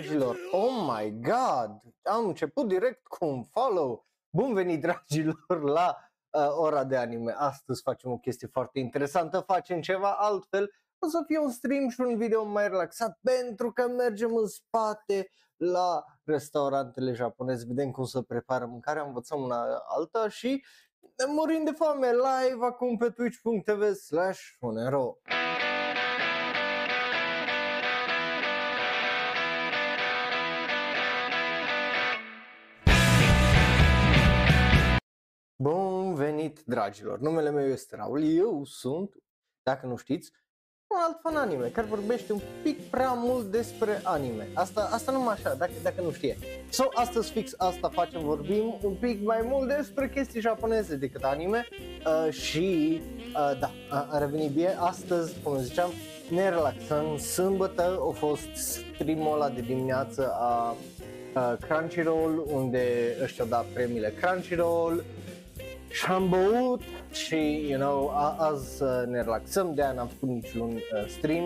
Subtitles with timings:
[0.00, 0.36] dragilor!
[0.50, 1.80] Oh my god!
[2.02, 4.06] Am început direct cu un follow.
[4.30, 5.96] Bun venit, dragilor, la
[6.30, 7.34] uh, ora de anime.
[7.36, 10.70] Astăzi facem o chestie foarte interesantă, facem ceva altfel.
[10.98, 15.30] O să fie un stream și un video mai relaxat pentru că mergem în spate
[15.56, 19.64] la restaurantele japoneze, vedem cum să prepară mâncarea, învățăm una
[19.96, 20.64] alta și
[21.26, 24.40] murim de foame live acum pe twitch.tv slash
[35.58, 37.18] Bun venit, dragilor!
[37.18, 39.14] Numele meu este Raul, eu sunt,
[39.62, 40.32] dacă nu știți,
[40.86, 44.48] un alt fan anime care vorbește un pic prea mult despre anime.
[44.54, 46.36] Asta, asta numai așa, dacă, dacă nu știe.
[46.70, 51.68] So, astăzi fix asta facem, vorbim un pic mai mult despre chestii japoneze decât anime
[52.06, 54.76] uh, și, uh, da, a, a revenit bine.
[54.78, 55.90] Astăzi, cum ziceam,
[56.30, 57.18] ne relaxăm.
[57.18, 60.76] Sâmbătă a fost streamul ăla de dimineață a
[61.34, 65.04] uh, Crunchyroll, unde ăștia au dat premiile Crunchyroll,
[65.90, 70.70] și am băut și, you know, a, azi uh, ne relaxăm, de-aia n-am făcut niciun
[70.70, 71.44] uh, stream.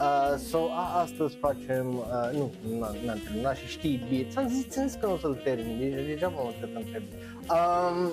[0.00, 2.50] Uh, so, a, astăzi facem, uh, nu,
[3.04, 6.06] n-am terminat și știi, bine, ți-am zis, ți-am zis că nu o să-l termin, deci
[6.06, 6.84] deja mă că am
[7.42, 8.12] Um,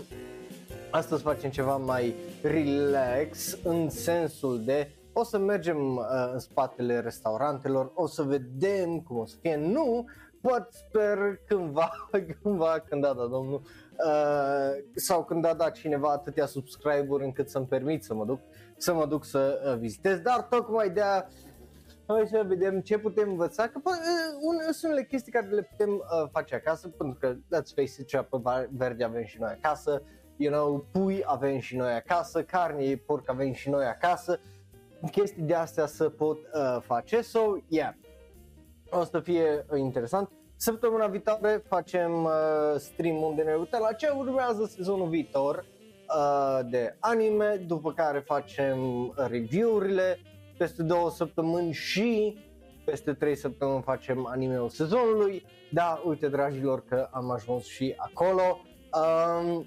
[0.91, 7.91] astăzi facem ceva mai relax în sensul de o să mergem uh, în spatele restaurantelor,
[7.95, 10.05] o să vedem cum o să fie, nu,
[10.41, 11.91] pot sper cândva,
[12.41, 13.61] cândva când da, da, domnul,
[14.05, 18.39] Uh, sau când a dat cineva atâtea subscribe-uri încât să-mi permit să mă duc,
[18.78, 21.23] să mă duc să uh, vizitez, dar tocmai de a
[22.14, 23.91] Hai să vedem ce putem învăța, că uh,
[24.41, 28.08] un, sunt unele chestii care le putem uh, face acasă, pentru că, let's face it,
[28.08, 30.02] ceapă verde avem și noi acasă,
[30.38, 34.39] you know, pui avem și noi acasă, carne, porc avem și noi acasă,
[35.11, 37.94] chestii de astea să pot uh, face, so, yeah,
[38.89, 40.31] o să fie uh, interesant.
[40.61, 42.31] Săptămâna viitoare facem uh,
[42.77, 45.66] stream unde ne uităm la ce urmează sezonul viitor
[46.16, 48.78] uh, de anime, după care facem
[49.16, 50.19] review-urile
[50.57, 52.38] peste două săptămâni și
[52.85, 55.45] peste trei săptămâni facem anime-ul sezonului.
[55.72, 58.59] Da, uite dragilor că am ajuns și acolo.
[58.94, 59.66] Um,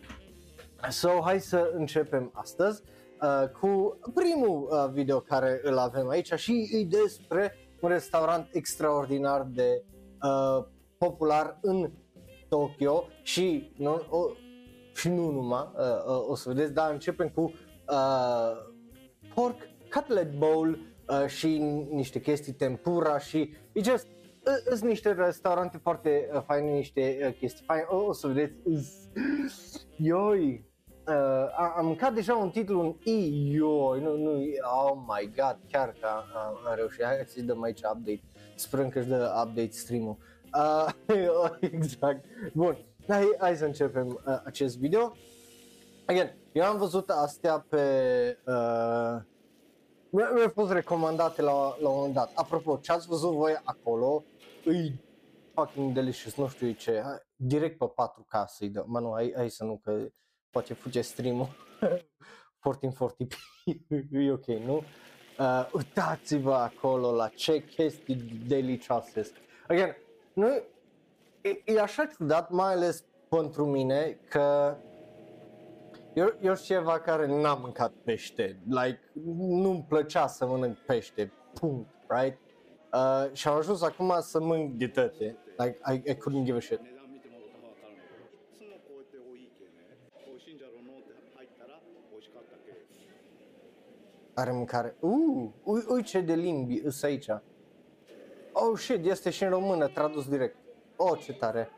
[0.88, 2.82] so, hai să începem astăzi
[3.22, 9.46] uh, cu primul uh, video care îl avem aici și e despre un restaurant extraordinar
[9.50, 9.82] de
[10.22, 10.64] uh,
[11.06, 11.90] popular în
[12.48, 14.26] Tokyo și nu, o,
[14.94, 17.40] și nu numai, uh, uh, o să vedeți, dar începem cu
[17.88, 18.52] uh,
[19.34, 19.56] pork
[19.90, 21.58] cutlet bowl uh, și
[21.90, 27.34] niște chestii tempura și e just uh, sunt niște restaurante foarte uh, faine, niște uh,
[27.38, 29.08] chestii faine, o, o să vedeți,
[29.96, 30.64] ioi,
[31.06, 34.30] uh, am mâncat deja un titlu un i, ioi, nu, nu,
[34.84, 36.24] oh my god, chiar că am,
[36.68, 38.22] am reușit, hai să-i dăm aici update,
[38.54, 40.16] sperăm că își dă update stream-ul.
[40.18, 40.31] Uh,
[41.60, 42.24] exact.
[42.52, 42.76] Bun,
[43.08, 45.16] hai, hai să începem uh, acest video.
[46.06, 47.78] Again, eu am văzut astea pe...
[48.46, 49.20] Uh,
[50.10, 52.32] mi-au fost recomandate la, la un moment dat.
[52.34, 54.24] Apropo, ce ați văzut voi acolo,
[54.64, 55.00] îi
[55.54, 58.84] fucking delicious, nu știu ce, hai, direct pe 4K să-i dă.
[58.86, 60.06] Mă, nu, hai, hai să nu, că
[60.50, 61.48] poate fuge stream-ul.
[62.62, 63.34] 1440p,
[64.10, 64.82] e ok, nu?
[65.38, 68.14] Uh, uitați-vă acolo la ce chestii
[68.46, 69.32] delicioase.
[69.68, 69.96] Again,
[70.32, 70.46] nu,
[71.40, 74.76] e, e așa ciudat, mai ales pentru mine, că
[76.14, 79.00] eu, eu sunt ceva care n-am mâncat pește, like,
[79.36, 82.38] nu-mi plăcea să mănânc pește, punct, right?
[82.92, 86.60] Uh, și am ajuns acum să mănânc de toate, like, I, I couldn't give a
[86.60, 86.80] shit.
[94.34, 94.96] Are mâncare.
[95.00, 95.50] Uh,
[95.88, 97.28] ui, ce de limbi îs aici.
[98.64, 100.56] Oh shit, este și în română, tradus direct.
[100.96, 101.70] Oh, ce tare.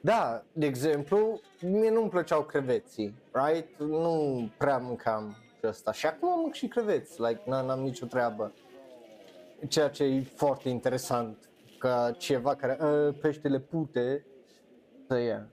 [0.00, 3.80] Da, de exemplu, mie nu-mi plăceau creveții, right?
[3.80, 5.92] Nu prea mâncam și asta.
[5.92, 8.52] Și acum mânc și creveți, like, n-am nicio treabă.
[9.68, 14.26] Ceea ce e foarte interesant, ca ceva care, uh, peștele pute,
[15.08, 15.48] să ia.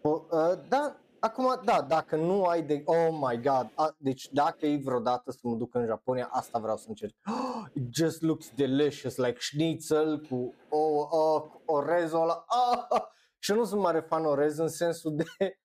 [0.00, 0.20] Uh,
[0.68, 0.96] da,
[1.26, 2.82] Acum, da, dacă nu ai de...
[2.84, 6.76] Oh my god, a, deci dacă e vreodată să mă duc în Japonia, asta vreau
[6.76, 7.14] să încerc.
[7.26, 10.78] Oh, it just looks delicious, like schnitzel cu o,
[11.16, 12.44] o, orezul ăla.
[12.48, 13.00] Oh,
[13.44, 15.24] și nu sunt mare fan orez în sensul de,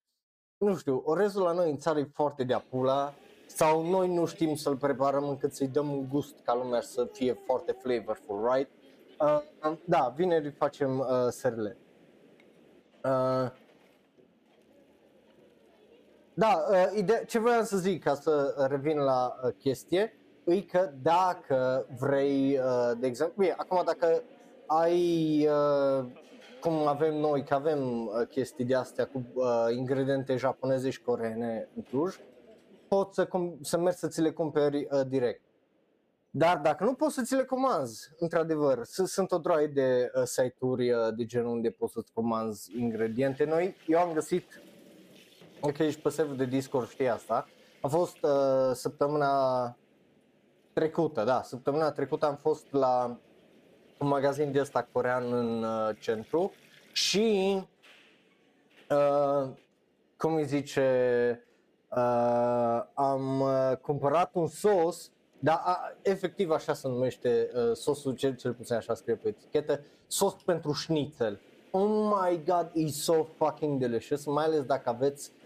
[0.66, 3.13] nu știu, orezul la noi în țară e foarte de apula
[3.48, 7.34] sau noi nu știm să-l preparăm încât să-i dăm un gust ca lumea să fie
[7.34, 8.72] foarte flavorful, right?
[9.19, 11.78] Uh, da, vineri facem uh, serile.
[13.04, 13.52] Uh,
[16.33, 20.92] da, uh, ide- ce vreau să zic ca să revin la uh, chestie, e că
[21.01, 24.24] dacă vrei, uh, de exemplu, bine, acum dacă
[24.66, 26.06] ai, uh,
[26.62, 29.45] cum avem noi, că avem uh, chestii de astea cu uh,
[29.75, 32.16] ingrediente japoneze și coreene în Cluj,
[32.88, 35.42] poți să, cum, să mergi să ți le cumperi uh, direct.
[36.30, 40.92] Dar dacă nu poți să ți le comanzi, într-adevăr, sunt o droaie de uh, site-uri
[40.92, 43.75] uh, de genul unde poți să-ți comanzi ingrediente noi.
[43.88, 44.62] Eu am găsit,
[45.69, 47.48] că ești pe serverul de Discord, știi asta,
[47.81, 49.75] a fost uh, săptămâna
[50.74, 53.18] trecută, da, săptămâna trecută am fost la
[53.98, 56.52] un magazin de ăsta corean în uh, centru
[56.92, 57.58] și,
[58.90, 59.50] uh,
[60.18, 61.48] cum îi zice,
[61.90, 68.36] uh, am uh, cumpărat un sos, dar a, efectiv așa se numește uh, sosul, cel,
[68.36, 71.40] cel puțin așa scrie pe etichetă, sos pentru șnițel.
[71.72, 75.40] Oh my god, e so fucking delicious, mai ales dacă aveți uh,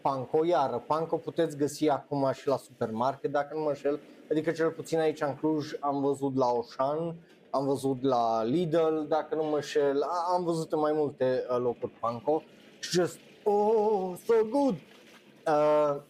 [0.00, 4.00] panco, iară, panco puteți găsi acum și la supermarket dacă nu mă înșel,
[4.30, 7.14] adică cel puțin aici în Cluj am văzut la Oșan,
[7.50, 10.02] am văzut la Lidl, dacă nu mă înșel,
[10.34, 12.42] am văzut în mai multe uh, locuri panco
[12.90, 14.74] just, oh, so good!
[15.46, 16.00] Uh,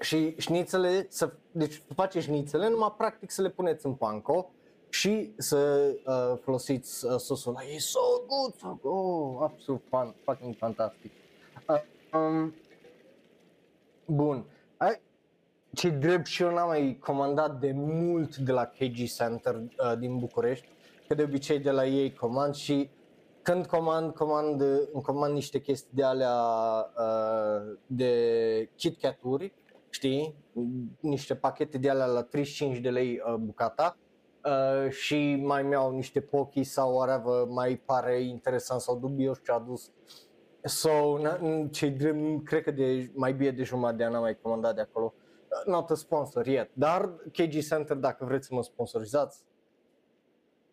[0.00, 4.50] și șnițele, să, deci face șnițele, numai practic să le puneți în panco
[4.88, 7.68] și să uh, folosiți uh, sosul ăla.
[7.74, 11.10] E so good, so good, oh, absolut fun, fucking fantastic.
[11.68, 11.82] Uh,
[12.14, 12.54] um,
[14.06, 14.46] bun,
[14.80, 15.00] I,
[15.72, 20.18] ce drept și eu n-am mai comandat de mult de la KG Center uh, din
[20.18, 20.68] București,
[21.08, 22.90] că de obicei de la ei comand și
[23.42, 24.60] când comand, comand,
[24.92, 26.36] îmi comand niște chestii de alea
[26.98, 29.52] uh, de KitKat-uri,
[29.90, 30.34] știi,
[31.00, 33.96] niște pachete de alea la 35 de lei uh, bucata
[34.44, 39.54] uh, și mai mi-au niște pochi sau whatever, mai pare interesant sau dubios ce a
[39.54, 39.90] adus.
[40.64, 41.18] So,
[41.70, 44.80] ce drept, cred că de mai bine de jumătate de an am mai comandat de
[44.80, 45.14] acolo.
[45.16, 49.44] Uh, not a sponsor yet, dar KG Center dacă vreți să mă sponsorizați,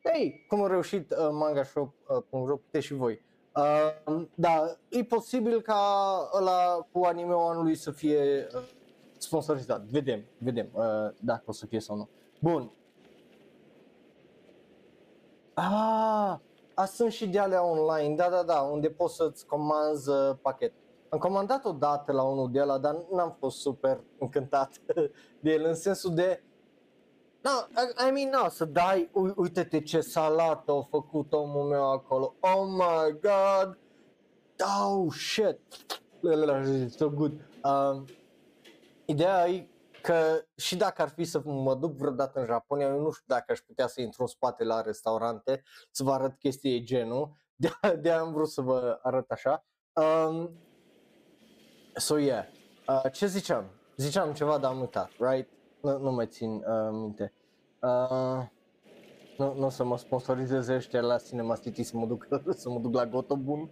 [0.03, 1.93] Hei, cum a reușit uh, Manga Shop,
[2.29, 3.21] uh, puteți și voi.
[3.55, 8.61] Uh, da, e posibil ca ăla cu anime anului să fie uh,
[9.17, 9.81] sponsorizat.
[9.81, 10.83] Vedem, vedem uh,
[11.19, 12.09] dacă o să fie sau nu.
[12.39, 12.71] Bun.
[15.53, 16.35] Ah,
[16.81, 20.73] a, sunt și de alea online, da, da, da, unde poți să-ți comanzi uh, pachet.
[21.09, 24.71] Am comandat o dată la unul de ăla, dar n-am fost super încântat
[25.41, 26.43] de el, în sensul de
[27.43, 32.35] No, I, I mean, no, să dai, uite-te ce salată a făcut omul meu acolo.
[32.39, 33.77] Oh my god!
[34.83, 35.59] Oh shit!
[36.89, 37.31] So good.
[37.63, 38.05] Um,
[39.05, 39.67] ideea e
[40.01, 43.51] că și dacă ar fi să mă duc vreodată în Japonia, eu nu știu dacă
[43.51, 47.31] aș putea să intru în spate la restaurante să vă arăt chestii de genul.
[47.55, 47.69] De,
[48.01, 49.65] de am vrut să vă arăt așa.
[49.93, 50.49] Um,
[51.95, 52.45] so yeah.
[52.87, 53.65] Uh, ce ziceam?
[53.97, 55.49] Ziceam ceva, dar am uitat, right?
[55.81, 57.33] nu, nu mai țin uh, minte.
[57.81, 58.45] Uh,
[59.37, 62.27] nu, nu o să mă sponsorizeze ăștia la Cinema City să mă duc,
[62.61, 63.69] să mă duc la Gotobun,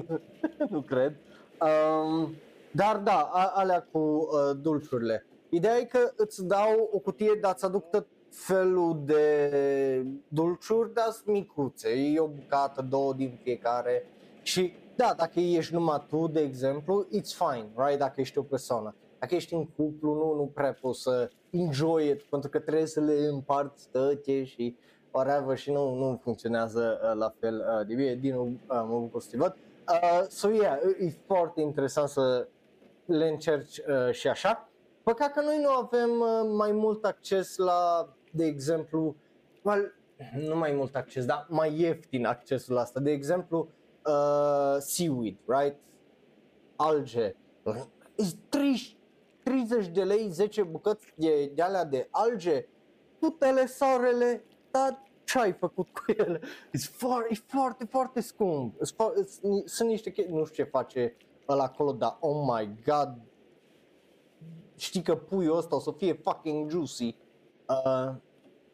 [0.70, 1.16] nu cred.
[1.60, 2.34] Um,
[2.72, 5.26] dar da, a, alea cu uh, dulciurile.
[5.54, 11.10] Ideea e că îți dau o cutie, dar îți aduc tot felul de dulciuri, dar
[11.10, 14.06] sunt micuțe, e o bucată, două din fiecare
[14.42, 18.94] și da, dacă ești numai tu, de exemplu, it's fine, right, dacă ești o persoană
[19.24, 23.00] dacă ești în cuplu, nu, nu prea poți să enjoy it, pentru că trebuie să
[23.00, 24.76] le împarți toate și
[25.10, 28.14] whatever și nu, nu funcționează uh, la fel uh, de bine.
[28.14, 29.56] Din nou, uh, mă bucur să te văd.
[29.88, 32.48] Uh, so yeah, e foarte interesant să
[33.04, 34.68] le încerci uh, și așa.
[35.04, 39.16] Păcat că noi nu avem uh, mai mult acces la, de exemplu,
[39.62, 39.94] well,
[40.36, 43.00] nu mai mult acces, dar mai ieftin accesul la asta.
[43.00, 43.68] De exemplu,
[44.06, 45.76] uh, seaweed, right?
[46.76, 47.34] Alge.
[48.22, 48.96] It's 30
[49.44, 52.68] 30 de lei 10 bucăți de, de alea de alge,
[53.18, 56.40] putele soarele, dar ce ai făcut cu ele?
[56.72, 58.74] E foarte, e foarte, foarte scump.
[59.64, 61.16] Sunt niște chestii, nu știu ce face
[61.48, 63.18] ăla acolo, dar oh my god,
[64.76, 67.16] știi că puiul ăsta o să fie fucking juicy.
[67.68, 68.14] Uh,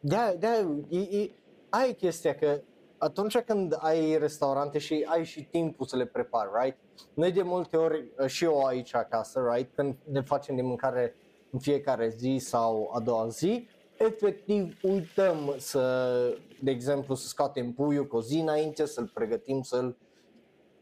[0.00, 1.30] de de e, e,
[1.68, 2.60] ai chestia că
[2.98, 6.78] atunci când ai restaurante și ai și timpul să le prepari, right?
[7.14, 11.14] Noi de multe ori, uh, și eu aici acasă, right, când ne facem de mâncare
[11.50, 15.82] în fiecare zi sau a doua zi, efectiv uităm să,
[16.62, 19.96] de exemplu, să scoatem puiul cu o zi înainte, să-l pregătim, să-l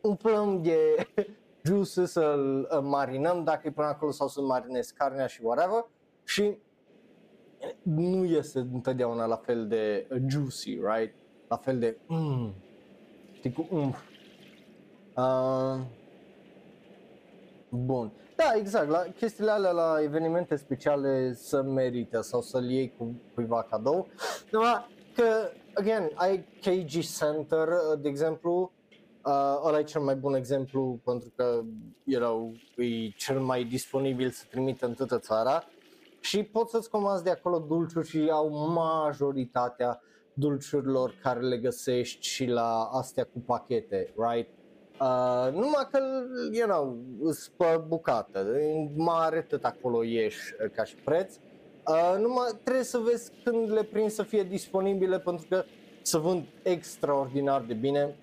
[0.01, 0.79] umplăm de
[1.63, 5.85] juice, să-l uh, marinăm dacă e până acolo sau să marinezi carnea și whatever
[6.25, 6.59] și
[7.83, 11.15] nu este întotdeauna la fel de juicy, right?
[11.49, 12.55] La fel de mm,
[13.33, 13.99] știi cu umf.
[15.17, 15.81] Uh,
[17.69, 18.13] Bun.
[18.37, 23.67] Da, exact, la chestiile alea la evenimente speciale să merită sau să-l iei cu cuiva
[23.71, 24.09] cadou.
[24.51, 25.25] Numai că,
[25.75, 27.69] again, ai KG Center,
[28.01, 28.73] de exemplu,
[29.29, 31.63] uh, ăla e cel mai bun exemplu pentru că
[32.05, 35.65] erau, e cel mai disponibil să trimită în toată țara
[36.21, 40.01] și poți să-ți comanzi de acolo dulciuri și au majoritatea
[40.33, 44.49] dulciurilor care le găsești și la astea cu pachete, right?
[45.01, 45.99] Uh, numai că,
[46.53, 48.47] you know, sunt pe bucată,
[48.95, 51.35] mare tot acolo ieși uh, ca și preț.
[51.89, 55.65] Uh, numai trebuie să vezi când le prind să fie disponibile pentru că
[56.03, 58.17] să vând extraordinar de bine.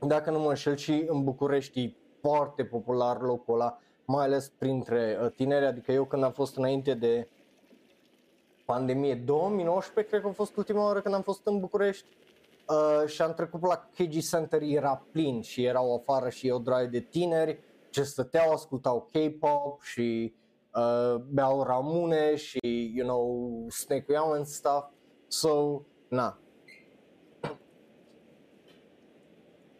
[0.00, 5.18] Dacă nu mă înșel și în București e foarte popular locul ăla, mai ales printre
[5.22, 7.28] uh, tineri, adică eu când am fost înainte de
[8.64, 12.06] pandemie, 2019 cred că a fost ultima oară când am fost în București,
[12.70, 16.86] Uh, și am trecut la KG Center, era plin și erau afară și o draie
[16.86, 17.58] de tineri
[17.90, 20.34] ce stăteau, ascultau K-pop și
[20.74, 24.84] uh, beau ramune și, you know, snake and stuff.
[25.28, 26.38] So, na.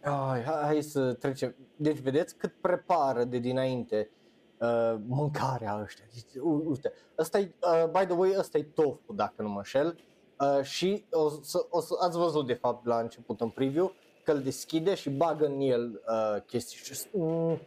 [0.03, 1.55] Ai, hai, hai să trecem.
[1.77, 4.11] Deci vedeți cât prepară de dinainte
[4.59, 6.05] uh, mâncarea ăștia.
[6.15, 9.99] Deci, uite, ăsta e, uh, by the way, ăsta e tofu, dacă nu mă șel.
[10.41, 13.93] Uh, și o să, o să, ați văzut de fapt la început în preview
[14.25, 17.59] că îl deschide și bagă în el uh, chestii și mm,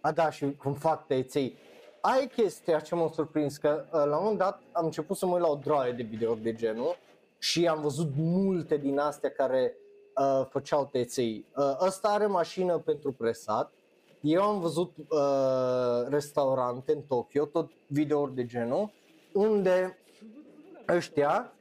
[0.00, 1.56] a da și cum fac tăiței.
[2.00, 5.32] Ai chestia ce m-a surprins că uh, la un moment dat am început să mă
[5.32, 6.96] uit la o droaie de videouri de genul
[7.38, 9.74] și am văzut multe din astea care
[10.20, 11.44] uh, făceau tăiței.
[11.56, 13.72] Uh, ăsta are mașină pentru presat.
[14.20, 18.90] Eu am văzut uh, restaurante în Tokyo, tot videouri de genul,
[19.32, 19.98] unde
[20.88, 21.52] ăștia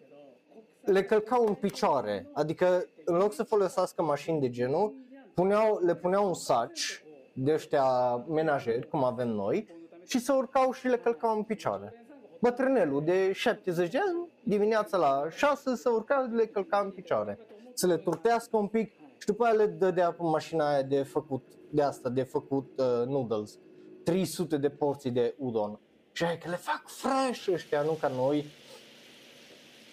[0.84, 4.94] le călcau în picioare, adică în loc să folosească mașini de genul,
[5.34, 9.68] puneau, le puneau un saci de ăștia menajeri, cum avem noi,
[10.08, 12.06] și se urcau și le călcau în picioare.
[12.40, 17.40] Bătrânelul de 70 de ani, dimineața la 6 se urca, le călca în picioare.
[17.80, 21.44] Să le turtească un pic și după aia le dădea pe mașina aia de făcut,
[21.70, 23.58] de asta, de făcut uh, noodles.
[24.04, 25.80] 300 de porții de udon.
[26.12, 28.46] Și aia că le fac fresh ăștia, nu ca noi,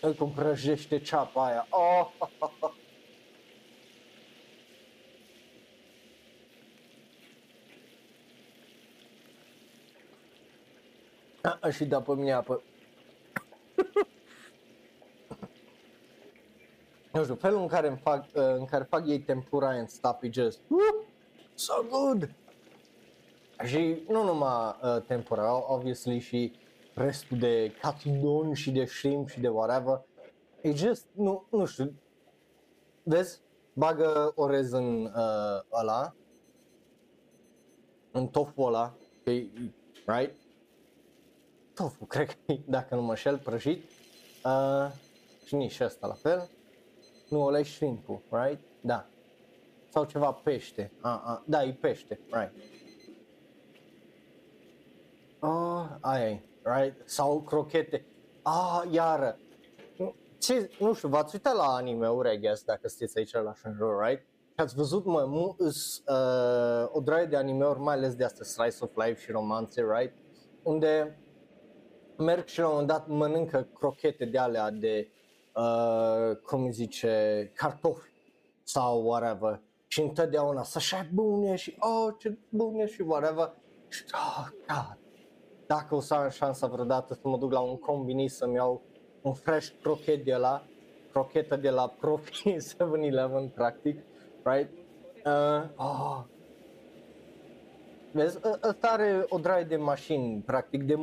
[0.01, 1.67] îl cum prăjește ceapa aia.
[1.71, 2.75] Oh, oh, oh, oh.
[11.61, 12.63] A, și da pe mine apă.
[17.17, 20.23] nu știu, felul în care, îmi fac, uh, în care fac ei tempura and stuff
[20.23, 21.07] e just uh,
[21.55, 22.31] so good.
[23.65, 26.53] Și nu numai uh, tempura, obviously și
[26.95, 30.05] restul de catidon și de shrimp și de whatever.
[30.61, 31.95] E just, nu, nu știu,
[33.03, 33.41] vezi,
[33.73, 36.15] bagă orez în uh, ăla,
[38.11, 38.95] în tofu ăla,
[40.07, 40.35] right?
[41.75, 43.85] Tofu, cred că dacă nu mă șel, prăjit.
[44.45, 44.91] Uh,
[45.45, 46.49] și nici ăsta la fel.
[47.29, 48.61] Nu, ăla e shrimp right?
[48.81, 49.07] Da.
[49.89, 50.93] Sau ceva pește.
[51.01, 52.53] Ah, ah, da, e pește, right.
[55.41, 57.09] Oh, aia e right?
[57.09, 58.07] Sau crochete.
[58.43, 59.39] Ah, iară.
[60.39, 64.21] Ce, nu știu, v-ați uitat la anime-uri, I guess, dacă sunteți aici la Shenzhou, right?
[64.29, 68.77] Și ați văzut, mă, mu- uh, o draie de anime-uri, mai ales de astea, slice
[68.81, 70.15] of life și romanțe, right?
[70.63, 71.19] Unde
[72.17, 75.09] merg și la un moment dat mănâncă crochete de alea de,
[75.57, 78.09] uh, cum zice, cartofi
[78.63, 79.61] sau whatever.
[79.87, 83.53] Și întotdeauna să așa bune și, oh, ce bune și whatever.
[83.89, 84.99] Și, oh, God,
[85.67, 88.83] dacă o să am șansa vreodată să mă duc la un combini să-mi iau
[89.23, 90.63] un fresh crochet de la
[91.13, 93.99] crochetă de la Profi 7-Eleven, practic,
[94.43, 94.71] right?
[95.25, 96.25] Uh, oh.
[98.13, 100.95] Vezi, ă, ăsta are o draie de mașini, practic, de,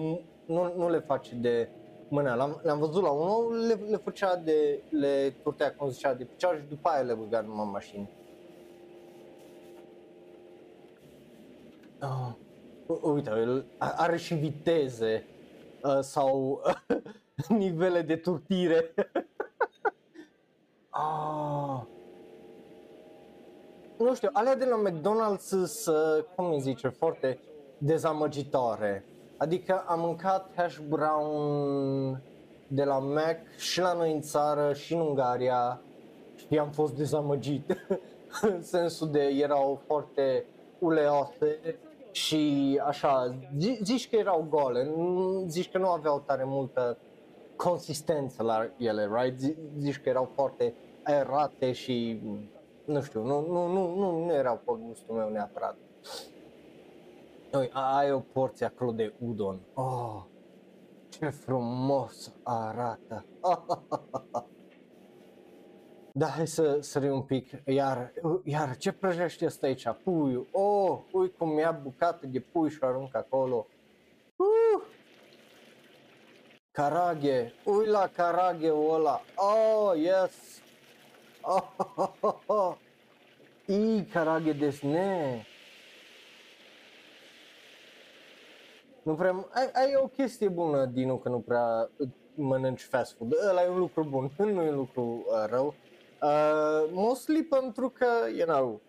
[0.46, 1.70] nu, nu le face de
[2.10, 2.34] mână.
[2.34, 6.58] L-am, le-am văzut la unul, le, le făcea de, le turtea, cum zicea, de picioare
[6.58, 8.10] și după aia le băga numai mașini.
[12.00, 12.42] Oh
[13.02, 15.26] uite, el are și viteze
[15.84, 16.62] uh, sau
[17.48, 18.94] nivele de turtire.
[20.90, 21.82] ah.
[23.98, 27.40] Nu știu, alea de la McDonald's sunt, cum îi zice, foarte
[27.78, 29.06] dezamăgitoare.
[29.38, 32.22] Adică am mâncat hash brown
[32.68, 35.82] de la Mac și la noi în țară și în Ungaria
[36.36, 37.86] și am fost dezamăgit
[38.42, 40.46] în sensul de erau foarte
[40.80, 41.78] uleoase
[42.12, 43.36] și așa,
[43.82, 44.94] zici că erau gole,
[45.48, 46.98] zici că nu aveau tare multă
[47.56, 49.56] consistență la ele, right?
[49.80, 50.74] Zici că erau foarte
[51.04, 52.22] aerate și
[52.86, 55.76] nu știu, nu, nu, nu, nu, nu erau pe gustul meu neapărat.
[57.58, 59.60] Ui, ai o porție acolo de udon.
[59.74, 60.24] Oh,
[61.10, 63.26] ce frumos arată.
[66.16, 67.62] Da, hai să sărim un pic.
[67.66, 69.88] Iar, iar ce prăjește asta aici?
[70.04, 70.48] Puiul.
[70.52, 73.68] Oh, ui cum mi-a bucată de pui și arunc acolo.
[74.36, 74.84] Uh!
[76.72, 77.54] Caraghe.
[77.66, 79.22] Ui la caragheul ăla.
[79.36, 80.62] Oh, yes.
[81.42, 82.76] Oh, oh, oh, oh.
[83.66, 85.46] I caraghe desne.
[89.04, 91.90] Nu prea, ai, ai o chestie bună, Dinu, că nu prea
[92.36, 93.34] mănânci fast food.
[93.50, 95.74] Ăla e un lucru bun, nu e un lucru uh, rău.
[96.22, 98.08] Uh, mostly pentru că,
[98.38, 98.82] you know,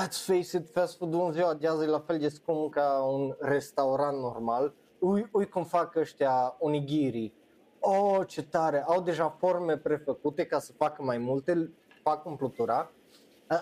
[0.00, 3.02] let's face it, fast food-ul în ziua de azi e la fel de scump ca
[3.02, 4.72] un restaurant normal.
[4.98, 7.32] Ui, ui cum fac ăștia onigiri.
[7.80, 8.84] Oh, ce tare!
[8.86, 11.70] Au deja forme prefăcute ca să facă mai multe,
[12.02, 12.90] fac umplutura.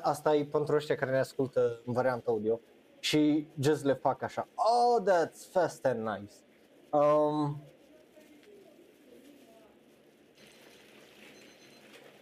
[0.03, 2.61] Asta e pentru ăștia care ne ascultă în varianta audio
[3.03, 4.49] și just le fac așa.
[4.55, 6.33] Oh, that's fast and nice.
[6.91, 7.63] Um,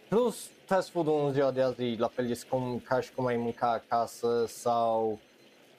[0.07, 3.37] plus fast food-ul în ziua de azi la fel de scump ca și cum ai
[3.37, 5.19] mânca acasă sau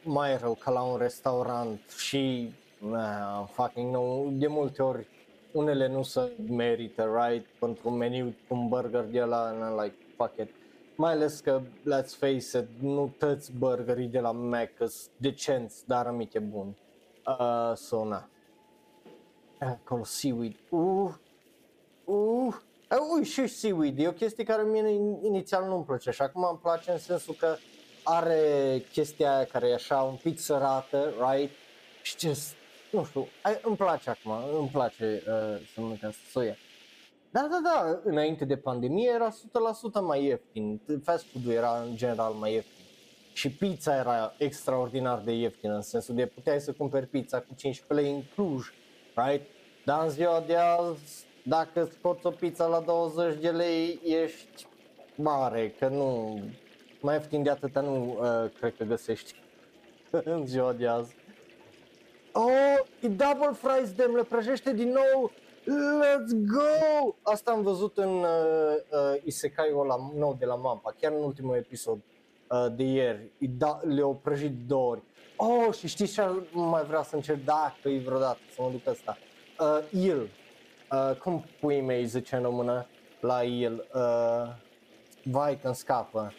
[0.03, 5.07] mai rău ca la un restaurant și man, fucking no, de multe ori
[5.53, 9.83] unele nu se merită, right, pentru un meniu cu un burger de la, and I'm
[9.83, 10.62] like, fuck it
[10.97, 16.07] mai ales că, let's face it, nu toți burgerii de la Mac sunt decenți, dar
[16.07, 16.77] amite buni.
[17.27, 18.29] Uh, so, na.
[19.59, 20.55] Acolo, seaweed.
[20.69, 21.13] Uh,
[22.05, 22.55] uh.
[22.91, 24.91] Uh, ui, și seaweed, e o chestie care mie
[25.23, 27.57] inițial nu-mi place și acum îmi place în sensul că
[28.03, 31.51] are chestia aia care e așa un pic sărată, right?
[32.03, 32.39] Și ce,
[32.91, 33.29] nu știu,
[33.63, 36.57] îmi place acum, îmi place uh, să mănânc soia.
[37.33, 39.35] Da, da, da, înainte de pandemie era 100%
[40.01, 42.85] mai ieftin, fast food era în general mai ieftin
[43.33, 48.07] și pizza era extraordinar de ieftină, în sensul de puteai să cumperi pizza cu 15
[48.07, 48.67] lei în Cluj,
[49.15, 49.47] right?
[49.85, 54.67] Dar în ziua de azi, dacă scoți o pizza la 20 de lei, ești
[55.15, 56.39] mare, că nu,
[57.01, 59.35] mai ieftin de atâta nu uh, cred că găsești
[60.25, 61.15] în ziua de azi.
[62.33, 65.33] Oh, e double fries, dem, le prăjește din nou
[65.65, 67.15] Let's go!
[67.23, 68.27] Asta am văzut în uh,
[68.91, 71.99] uh, Isekai-ul ăla nou de la Mapa, chiar în ultimul episod
[72.49, 73.31] uh, de ieri.
[73.39, 75.03] Da, le-au prăjit două ori.
[75.37, 76.23] Oh, și știți ce
[76.53, 79.19] mai vreau să încerc dacă e vreodată să mă duc ăsta?
[79.61, 80.31] Uh, il.
[80.93, 82.87] Uh, cum pui mei zice în română
[83.21, 83.89] la il?
[83.95, 84.55] Uh,
[85.25, 86.33] vai că scapă.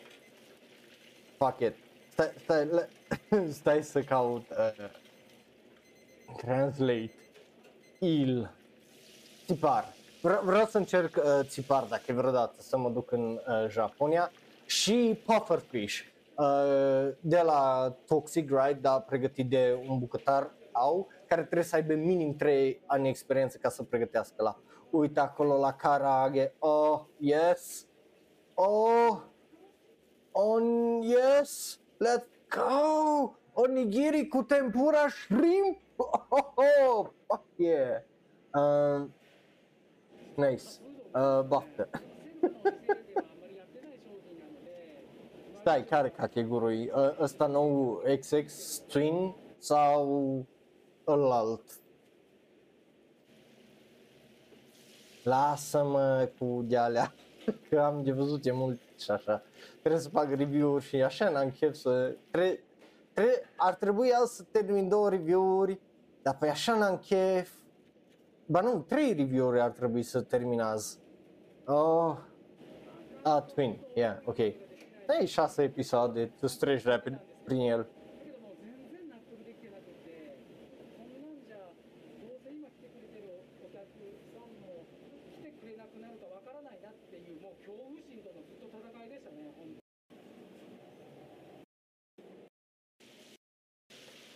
[1.37, 1.73] Fuck it.
[2.11, 2.89] Stai, stai, le,
[3.59, 4.89] stai să caut uh,
[6.37, 7.13] translate.
[7.99, 8.51] Il
[9.45, 9.93] țipar.
[10.21, 14.31] Vre- vreau să încerc uh, țipar dacă e vreodată să mă duc în uh, Japonia.
[14.65, 15.99] Și pufferfish
[16.35, 21.93] uh, de la Toxic Ride, dar pregătit de un bucătar au, care trebuie să aibă
[21.93, 24.57] minim 3 ani experiență ca să pregătească la.
[24.89, 27.85] Uite acolo la karage, oh, yes,
[28.53, 29.17] oh,
[30.31, 30.63] on,
[31.01, 36.53] yes, let's go, onigiri cu tempura shrimp, oh, oh,
[36.87, 38.01] oh, fuck yeah.
[38.53, 39.07] Uh,
[40.35, 40.63] Nice.
[41.13, 41.89] Uh, baftă.
[45.59, 46.91] Stai, care Kakegurui?
[46.95, 50.45] Uh, ăsta nou XX Twin sau
[51.07, 51.61] ălalt?
[55.23, 57.13] Lasă-mă cu de-alea,
[57.69, 59.43] că am de văzut e mult și așa.
[59.79, 62.15] Trebuie să fac review-uri și așa n-am chef să...
[62.31, 62.63] Tre-
[63.13, 65.79] tre- ar trebui să termin două review-uri,
[66.21, 67.49] dar pe așa n-am chef
[68.45, 70.99] Ba nu, trei review-uri ar trebui să terminați.
[71.65, 72.17] Oh,
[73.23, 74.37] a, Twin, yeah, ok.
[74.37, 77.87] Ei, șase episoade, tu treci rapid prin el.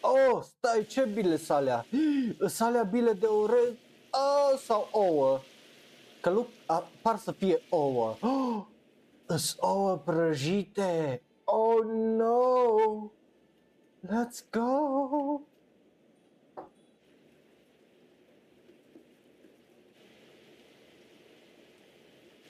[0.01, 1.85] Oh, stai, ce bile salea?
[2.45, 3.77] Salea bile de ore
[4.17, 5.39] uh, sau ouă.
[6.21, 8.15] Că lu- a, par să fie ouă.
[8.21, 8.61] Oh,
[9.25, 11.21] îs ouă prăjite.
[11.43, 13.09] Oh no!
[14.07, 15.41] Let's go!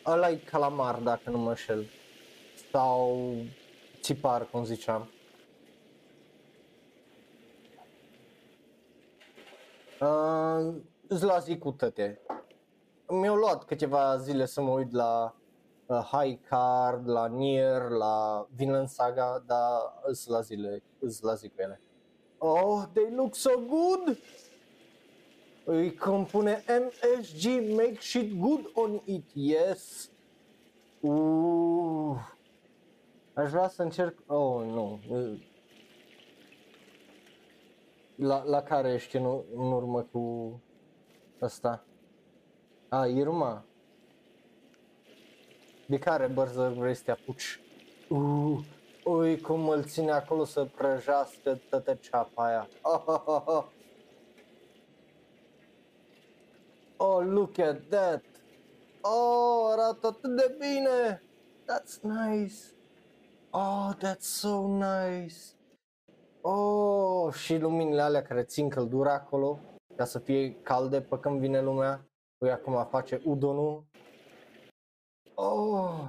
[0.08, 1.86] ăla e calamar, dacă nu mă șel.
[2.72, 3.36] Sau
[4.02, 5.10] țipar, cum ziceam.
[10.00, 10.76] Uh,
[11.08, 12.22] îți la zi cu tăte.
[13.08, 15.36] Mi-au luat câteva zile să mă uit la
[15.86, 21.48] uh, High Card, la Nier, la Vinland Saga, dar îți la zile, îți la zi
[21.48, 21.82] cu ele.
[22.38, 24.17] Oh, they look so good!
[25.65, 30.10] Îi compune MSG, make shit good on it, yes!
[31.00, 32.17] Uh,
[33.34, 35.00] aș vrea să încerc, oh, nu,
[38.15, 40.52] la, la care ești în, în urmă cu
[41.41, 41.84] ăsta?
[42.89, 43.63] A, Irma.
[45.86, 47.60] De care bărză vrei să te apuci?
[48.10, 48.60] Uh,
[49.04, 52.67] ui, cum îl ține acolo să prăjească toată ceapa aia.
[52.82, 53.65] Oh, oh, oh, oh.
[56.97, 58.23] oh, look at that!
[59.02, 61.23] Oh, arată atât de bine!
[61.65, 62.56] That's nice!
[63.50, 65.36] Oh, that's so nice!
[66.41, 69.60] Oh, și luminile alea care țin căldura acolo
[69.98, 72.08] ca să fie calde pe când vine lumea.
[72.38, 73.86] Păi acum face udonul.
[75.34, 76.08] Oh,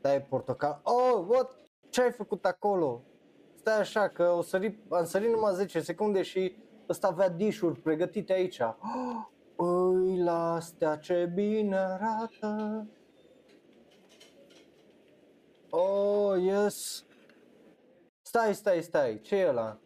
[0.00, 0.80] dai portocal.
[0.82, 1.56] Oh, what?
[1.90, 3.02] Ce ai făcut acolo?
[3.54, 6.56] Stai așa că o sări, am sărit numai 10 secunde și
[6.88, 8.60] ăsta avea dișuri pregătite aici.
[8.60, 8.76] Oh,
[9.56, 12.86] Ui, la astea ce bine arată.
[15.70, 17.04] Oh, yes.
[18.22, 19.78] Stai, stai, stai, ce e ăla?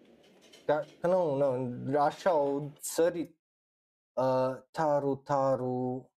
[0.64, 3.37] Că, că nu, nu, așa o sărit.
[4.12, 6.11] Uh, taru, taru,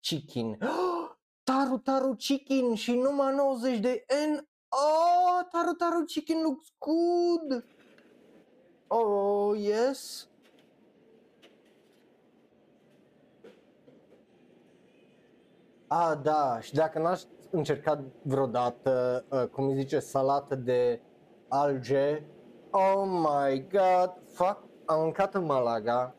[0.00, 0.58] chicken.
[0.62, 1.10] Oh,
[1.50, 4.48] taru, taru, chicken și numai 90 de N.
[4.68, 7.64] Oh, taru, taru, chicken looks good.
[8.86, 10.28] Oh, yes.
[15.86, 21.00] Ah, da, și dacă n-aș încercat vreodată, uh, cum îi zice, salată de
[21.48, 22.22] alge,
[22.70, 26.14] oh my god, fuck, am mâncat în Malaga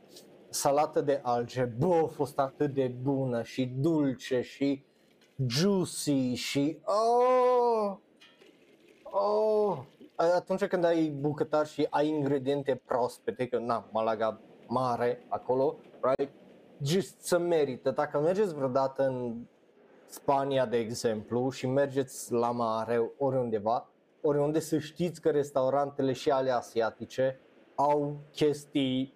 [0.50, 4.84] salată de alge, bă, a fost atât de bună și dulce și
[5.48, 7.98] juicy și oh,
[9.04, 9.78] oh,
[10.16, 16.32] atunci când ai bucătar și ai ingrediente proaspete, că na, Malaga mare acolo, right?
[16.84, 17.92] Just să merită.
[17.92, 19.36] Dacă mergeți vreodată în
[20.08, 23.91] Spania, de exemplu, și mergeți la mare, oriundeva,
[24.22, 27.40] oriunde să știți că restaurantele și ale asiatice
[27.76, 29.14] au chestii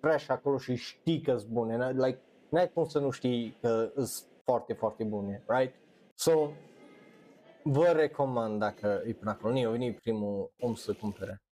[0.00, 1.90] fresh acolo și știi că sunt bune.
[1.90, 4.10] Like, n-ai cum să nu știi că sunt
[4.44, 5.74] foarte, foarte bune, right?
[6.14, 6.50] So,
[7.62, 9.60] vă recomand dacă e până acolo.
[9.60, 11.42] Nu, venit primul om să cumpere.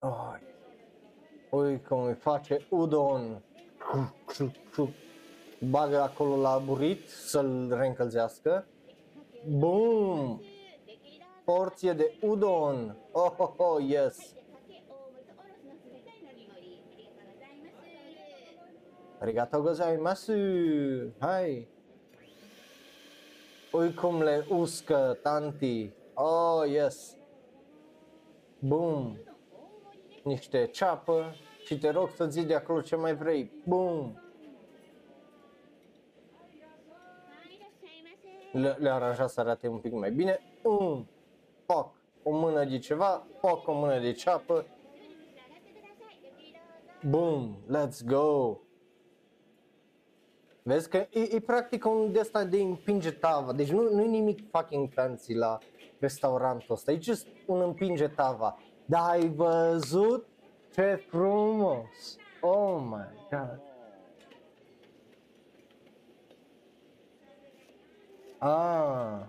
[0.00, 0.34] Oh,
[1.50, 3.42] ui cum îi face udon.
[5.60, 8.66] Bagă acolo la burit să-l reîncălzească.
[9.48, 10.40] Boom!
[11.44, 12.96] Porție de udon.
[13.12, 14.34] Oh, oh, oh, yes.
[19.18, 20.32] Arigatou gozaimasu.
[21.18, 21.68] Hai.
[23.72, 25.92] Ui cum le uscă tanti.
[26.14, 27.16] Oh, yes.
[28.58, 29.16] Boom
[30.28, 33.50] niște ceapă și te rog să zi de acolo ce mai vrei.
[33.64, 34.22] Bum!
[38.58, 40.40] Le, le aranja să arate un pic mai bine.
[40.62, 41.08] Um,
[41.66, 44.66] poc, o mână de ceva, poc, o mână de ceapă.
[47.08, 48.56] Boom, let's go!
[50.62, 54.06] Vezi că e, e practic un de asta de împinge tava, deci nu, nu e
[54.06, 55.58] nimic fucking fancy la
[55.98, 58.58] restaurantul ăsta, e just un împinge tava.
[58.84, 60.26] Dar ai văzut
[60.72, 62.16] ce frumos?
[62.40, 63.67] Oh my god!
[68.38, 69.20] Ah.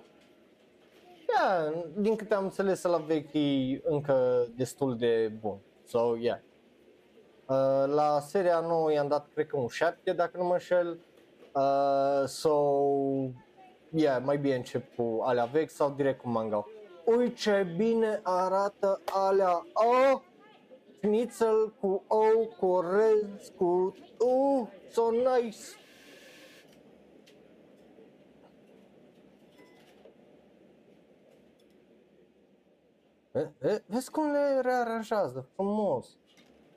[1.27, 5.57] Yeah, din câte am înțeles la vechi e încă destul de bun.
[5.85, 6.39] So, yeah.
[7.45, 10.99] Uh, la seria nouă i-am dat, cred că un 7, dacă nu mă înșel.
[11.53, 12.53] Uh, so,
[13.89, 16.65] yeah, mai bine încep cu alea vechi sau direct cu manga
[17.17, 20.19] ui ce bine arată alea, oh,
[20.97, 25.57] schnitzel cu ou, cu orez, cu, uh, so nice.
[33.85, 36.17] Vezi cum le rearanjează frumos.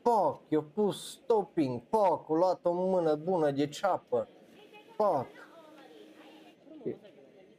[0.02, 4.28] Poc, i-a pus topping, poc, a luat o mână bună de ceapă.
[4.96, 5.26] Poc.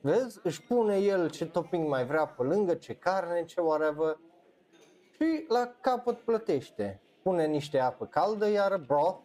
[0.02, 0.40] Vezi?
[0.44, 4.18] Își pune el ce topping mai vrea pe lângă, ce carne, ce whatever
[5.12, 7.02] și la capăt plătește.
[7.22, 9.24] Pune niște apă caldă, iar broth,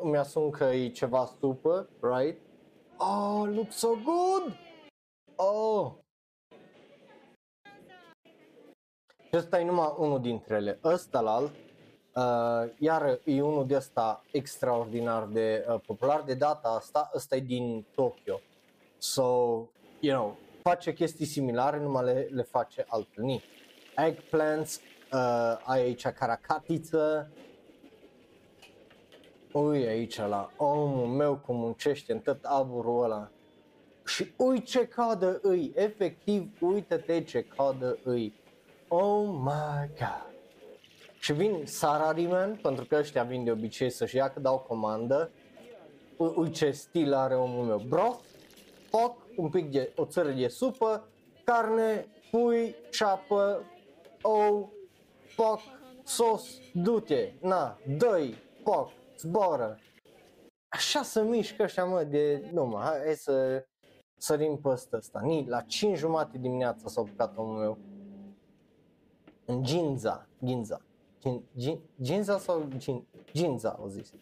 [0.00, 2.40] îmi asum că e ceva supă, right?
[2.98, 4.56] Oh, looks so good!
[5.36, 5.99] Oh!
[9.30, 10.78] Și ăsta e numai unul dintre ele.
[10.84, 11.52] Ăsta la alt,
[12.14, 16.22] uh, iar e unul de ăsta extraordinar de uh, popular.
[16.22, 18.40] De data asta, ăsta e din Tokyo.
[18.98, 19.22] So,
[20.00, 23.24] you know, face chestii similare, numai le, le face altfel.
[23.24, 23.42] Ni.
[23.96, 24.80] Eggplants,
[25.12, 27.30] uh, ai aici caracatiță,
[29.52, 33.30] ui aici la omul meu cum muncește în tot aburul ăla.
[34.06, 38.34] Și ui ce cadă îi, efectiv, uite-te ce cadă îi.
[38.92, 40.34] Oh my god.
[41.20, 45.30] Și vin Sarariman, pentru că ăștia vin de obicei să-și ia că dau comandă.
[46.16, 47.78] U- ui ce stil are omul meu.
[47.78, 48.24] Broth,
[48.88, 51.08] foc, un pic de o țără de supă,
[51.44, 53.62] carne, pui, ceapă,
[54.22, 54.72] ou,
[55.34, 55.60] foc,
[56.04, 58.28] sos, du-te, na, dă
[58.64, 59.78] foc, zboară.
[60.68, 63.64] Așa să mișcă ăștia mă de, nu mă, hai, hai să
[64.16, 65.20] sărim pe ăsta ăsta.
[65.22, 67.78] Ni, la 5 jumate dimineața s-a apucat omul meu.
[69.50, 70.80] În Ginza, Ginza.
[71.20, 74.12] Gin, gin, Ginza sau gin, Ginza, au zis.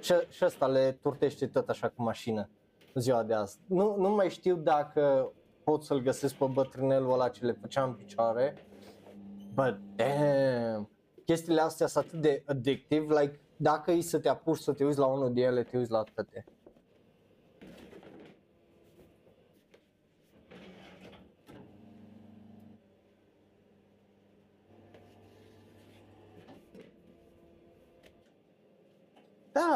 [0.00, 2.48] Și, și ăsta le turtește tot așa cu mașină
[2.92, 3.58] în ziua de azi.
[3.66, 5.32] Nu, nu mai știu dacă
[5.64, 8.54] pot să-l găsesc pe bătrânelul ăla ce le făcea în picioare.
[9.54, 10.88] But damn!
[11.24, 14.98] Chestiile astea sunt atât de addictive, like dacă e să te apuci să te uiți
[14.98, 16.44] la unul de ele, te uiți la toate.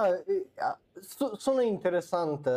[0.00, 2.52] Da, e, a- su- sună interesantă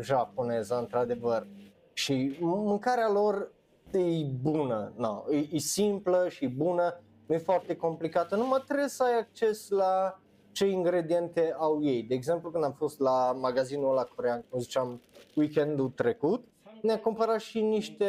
[0.00, 1.46] japoneza, într-adevăr.
[1.92, 3.52] Și mâncarea lor
[3.92, 9.02] e bună, no, e, e simplă și bună, nu e foarte complicată, numai trebuie să
[9.02, 10.18] ai acces la
[10.52, 12.02] ce ingrediente au ei.
[12.02, 15.00] De exemplu, când am fost la magazinul ăla corean, cum ziceam,
[15.34, 16.44] weekendul trecut,
[16.82, 18.06] ne-a cumpărat și niște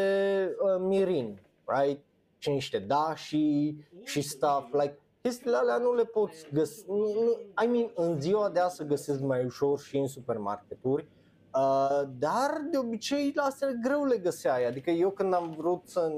[0.59, 2.03] uh, mirin, right?
[2.37, 7.67] Și niște dashi și stuff, like, chestiile alea nu le poți găsi, nu, nu, I
[7.67, 11.07] mean, în ziua de azi să găsesc mai ușor și în supermarketuri,
[11.55, 16.11] uh, dar de obicei la astea greu le găseai, adică eu când am vrut să,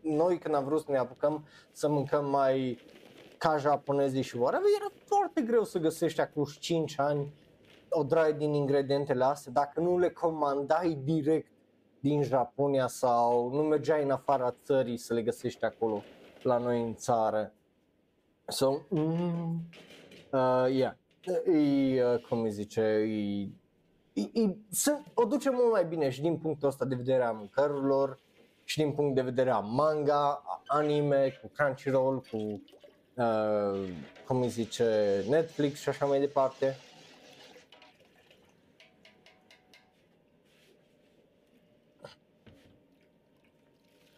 [0.00, 2.78] noi când am vrut să ne apucăm să mâncăm mai
[3.38, 7.32] ca japonezii și whatever, era foarte greu să găsești acum 5 ani
[7.90, 11.50] o draie din ingredientele astea, dacă nu le comandai direct
[12.00, 16.02] din Japonia sau nu mergeai în afara țării să le găsești acolo
[16.42, 17.50] la noi în țară.
[18.48, 19.68] So, mm,
[20.30, 20.94] uh, yeah,
[21.46, 23.40] e, uh, cum îi zice, e,
[24.12, 27.30] e, e, să, o duce mult mai bine și din punctul ăsta de vedere a
[27.30, 28.18] mâncărurilor
[28.64, 32.62] și din punct de vedere a manga, a anime, cu Crunchyroll, cu,
[33.14, 33.88] uh,
[34.26, 36.76] cum îi zice, Netflix și așa mai departe.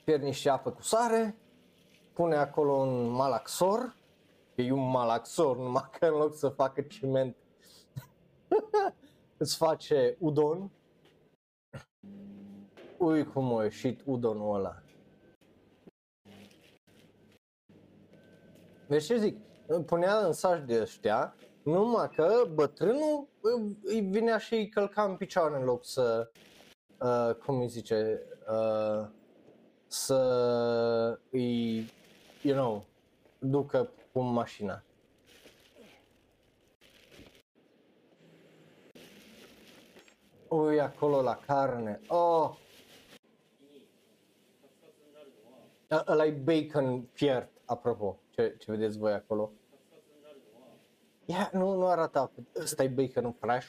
[0.05, 1.37] Pierd niște apă cu sare,
[2.13, 3.97] pune acolo un malaxor,
[4.59, 7.37] că e un malaxor, numai că în loc să facă ciment
[9.37, 10.71] îți face udon.
[12.99, 14.83] Ui cum a ieșit udonul ăla.
[18.89, 24.39] Deci ce zic, îmi punea în saci de ăștia, numai că bătrânul îi- îi vinea
[24.39, 26.31] și îi călca în picioare în loc să,
[27.01, 29.09] uh, cum îi zice, uh,
[29.87, 31.79] să îi,
[32.43, 32.87] you know,
[33.39, 34.83] ducă cu mașina.
[40.49, 42.01] Ui, acolo la carne.
[42.09, 42.57] Oh!
[45.91, 49.53] Ă- Ăla e bacon fiert, apropo, ce, ce vedeți voi acolo.
[51.25, 52.47] Ia, nu, nu arată apă.
[52.57, 53.69] Ăsta e bacon fresh.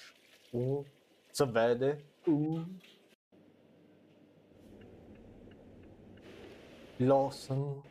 [0.51, 0.85] Uh,
[1.31, 2.03] se vede.
[2.25, 2.61] Uh.
[6.97, 7.88] Lawson.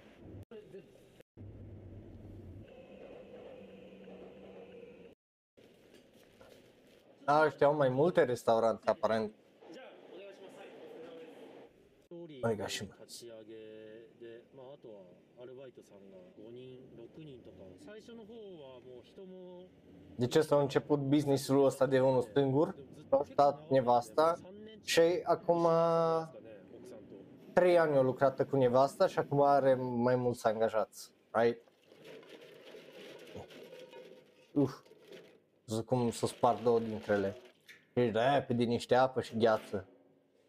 [7.29, 9.35] Da, ăștia au mai multe restaurante, aparent.
[12.41, 12.67] Mai ga
[20.17, 22.75] de ce s-a început businessul ăsta de unul singur?
[23.09, 24.39] S-a stat nevasta
[24.83, 25.67] și acum
[27.53, 31.63] 3 ani a lucrat cu nevasta și acum are mai mulți angajați, right?
[34.53, 34.87] Uf
[35.69, 37.37] zic cum să spar două dintre ele.
[37.93, 39.87] Și repede niște apă și gheață.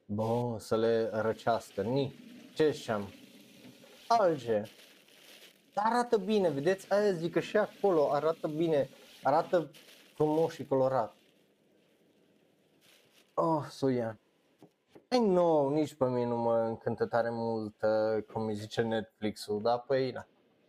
[0.06, 1.82] Bun, să le răcească.
[1.82, 2.16] Ni,
[2.54, 3.10] ce știam?
[4.08, 4.64] Alge.
[5.74, 6.94] Dar arată bine, vedeți?
[6.94, 8.90] Aia zic că și acolo arată bine.
[9.24, 9.72] Arată
[10.14, 11.16] frumos și colorat.
[13.34, 14.20] Oh, Suia.
[15.10, 19.62] Ai nu, nici pe mine nu mă încântă tare mult, uh, cum îi zice Netflix-ul,
[19.62, 20.26] dar păi, da.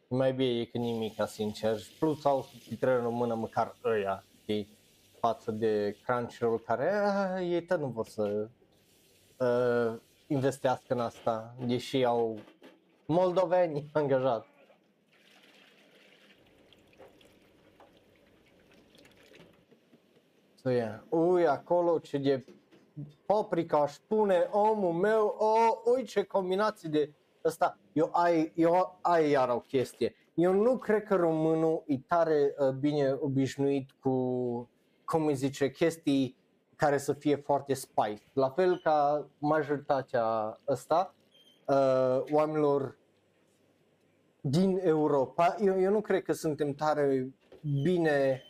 [0.08, 1.78] E mai bine e că nimic, sincer.
[1.78, 4.78] Și Plus au subtitrări în română măcar ăia, știi?
[5.20, 8.48] Față de Crunchyroll care, uh, ei tot nu vor să
[9.38, 12.38] uh, investească în asta, deși au
[13.06, 14.46] moldoveni angajat.
[20.54, 21.00] So, yeah.
[21.08, 22.44] Ui, acolo ce de
[23.26, 27.12] paprika aș spune omul meu, oh, ui ce combinații de
[27.44, 27.78] ăsta.
[27.92, 30.14] Eu ai, eu ai iar o chestie.
[30.34, 34.14] Eu nu cred că românul e tare uh, bine obișnuit cu,
[35.04, 36.36] cum îi zice, chestii
[36.76, 38.22] care să fie foarte spice.
[38.32, 41.14] La fel ca majoritatea ăsta,
[41.66, 42.98] uh, oamenilor
[44.40, 47.34] din Europa, eu, eu nu cred că suntem tare
[47.82, 48.42] bine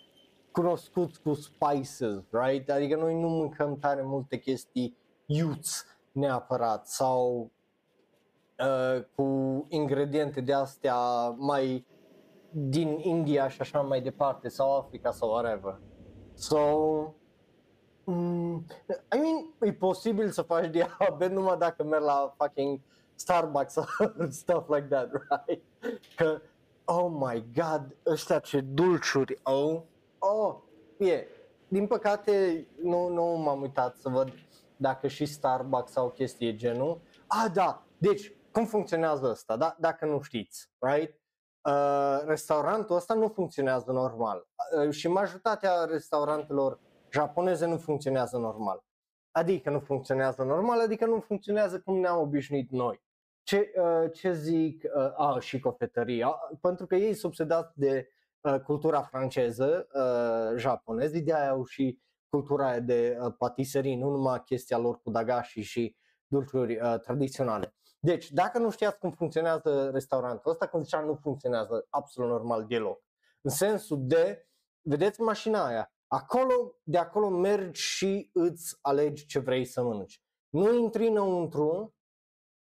[0.50, 2.70] cunoscuți cu spices, right?
[2.70, 7.50] Adică noi nu mâncăm tare multe chestii iuți neapărat sau
[8.60, 11.86] uh, cu ingrediente de astea mai
[12.50, 15.80] din India și așa mai departe sau Africa sau whatever.
[16.34, 16.58] So,
[18.04, 22.80] mm, I mean, e posibil să faci diabet numai dacă mergi la fucking
[23.14, 23.84] Starbucks sau
[24.28, 25.10] stuff like that,
[25.46, 25.62] right?
[26.16, 26.40] Că,
[26.84, 29.86] oh my god, ăștia ce dulciuri au,
[30.18, 30.56] oh,
[30.98, 31.26] e,
[31.68, 34.32] din păcate nu, nu m-am uitat să văd
[34.76, 37.00] dacă și Starbucks sau chestie genul.
[37.26, 39.76] Ah, da, deci, cum funcționează asta, da?
[39.78, 41.20] dacă nu știți, right?
[41.68, 46.80] Uh, restaurantul ăsta nu funcționează normal uh, și majoritatea restaurantelor
[47.12, 48.84] japoneze nu funcționează normal.
[49.30, 53.02] Adică nu funcționează normal, adică nu funcționează cum ne-am obișnuit noi.
[53.42, 58.08] Ce, uh, ce zic, uh, a, și cofetăria, pentru că ei sunt obsedați de
[58.40, 64.10] uh, cultura franceză, uh, japoneză, de aia au și cultura aia de uh, patiserii, nu
[64.10, 67.74] numai chestia lor cu dagashi și dulciuri uh, tradiționale.
[68.02, 73.02] Deci, dacă nu știați cum funcționează restaurantul ăsta, cum ziceam, nu funcționează absolut normal deloc.
[73.40, 74.48] În sensul de,
[74.80, 80.22] vedeți mașina aia, acolo, de acolo mergi și îți alegi ce vrei să mănânci.
[80.48, 81.94] Nu intri înăuntru,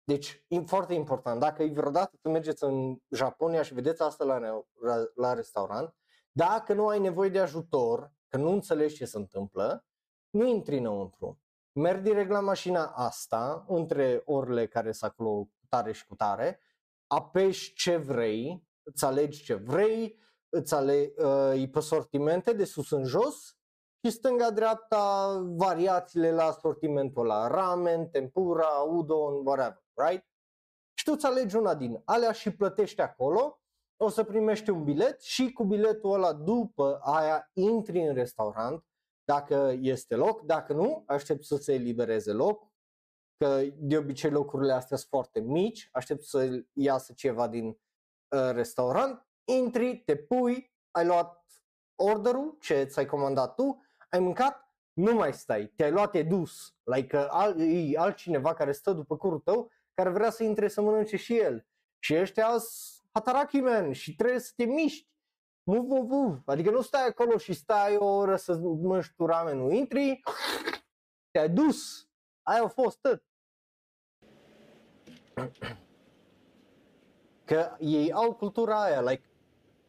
[0.05, 4.39] deci e foarte important, dacă e vreodată să mergeți în Japonia și vedeți asta la,
[4.81, 5.95] la, la restaurant,
[6.33, 9.87] dacă nu ai nevoie de ajutor, că nu înțelegi ce se întâmplă,
[10.31, 11.41] nu intri înăuntru
[11.77, 16.61] merg direct la mașina asta, între orele care sunt acolo cu tare și cu tare,
[17.07, 23.05] apeși ce vrei, îți alegi ce vrei, îți alegi uh, pe sortimente de sus în
[23.05, 23.57] jos
[24.03, 30.27] și stânga-dreapta variațiile la sortimentul ăla, ramen, tempura, udon, whatever, right?
[30.99, 33.61] Și tu îți alegi una din alea și plătești acolo,
[33.97, 38.86] o să primești un bilet și cu biletul ăla după aia intri în restaurant,
[39.27, 42.71] dacă este loc, dacă nu, aștept să se elibereze loc,
[43.37, 49.27] că de obicei locurile astea sunt foarte mici, aștept să iasă ceva din uh, restaurant,
[49.45, 51.45] intri, te pui, ai luat
[51.95, 57.17] orderul, ce ți-ai comandat tu, ai mâncat, nu mai stai, te-ai luat, te dus, like
[57.17, 61.39] al, e altcineva care stă după curul tău, care vrea să intre să mănânce și
[61.39, 61.67] el.
[61.99, 65.09] Și ăștia sunt hataraki man și trebuie să te miști
[65.67, 66.43] Move, move, move.
[66.45, 69.73] Adică nu stai acolo și stai o oră să mănânci tu ramenul.
[69.73, 70.21] Intri,
[71.31, 72.09] te-ai dus.
[72.43, 73.23] Aia a fost tot.
[77.45, 79.31] Că ei au cultura aia, like,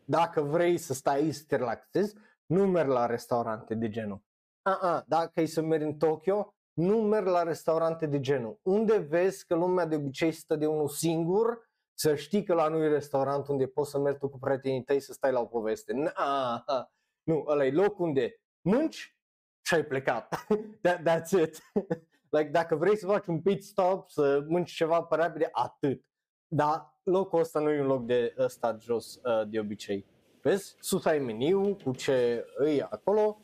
[0.06, 4.22] dacă vrei să stai să te relaxezi, nu mergi la restaurante de genul.
[4.70, 8.60] Uh-uh, dacă e să mergi în Tokyo, nu mergi la restaurante de genul.
[8.62, 11.67] Unde vezi că lumea de obicei stă de unul singur
[12.00, 15.00] să știi că la noi e restaurant unde poți să mergi tu cu prietenii tăi
[15.00, 15.94] să stai la o poveste.
[15.94, 16.66] Na,
[17.24, 19.18] nu, ăla e loc unde mânci
[19.62, 20.46] și ai plecat.
[20.82, 21.62] That, that's it.
[22.36, 26.06] like, dacă vrei să faci un pit stop, să mânci ceva pe repede, atât.
[26.48, 30.06] Dar locul ăsta nu e un loc de stat jos uh, de obicei.
[30.42, 30.76] Vezi?
[30.80, 33.42] Sus ai meniu cu ce îi acolo.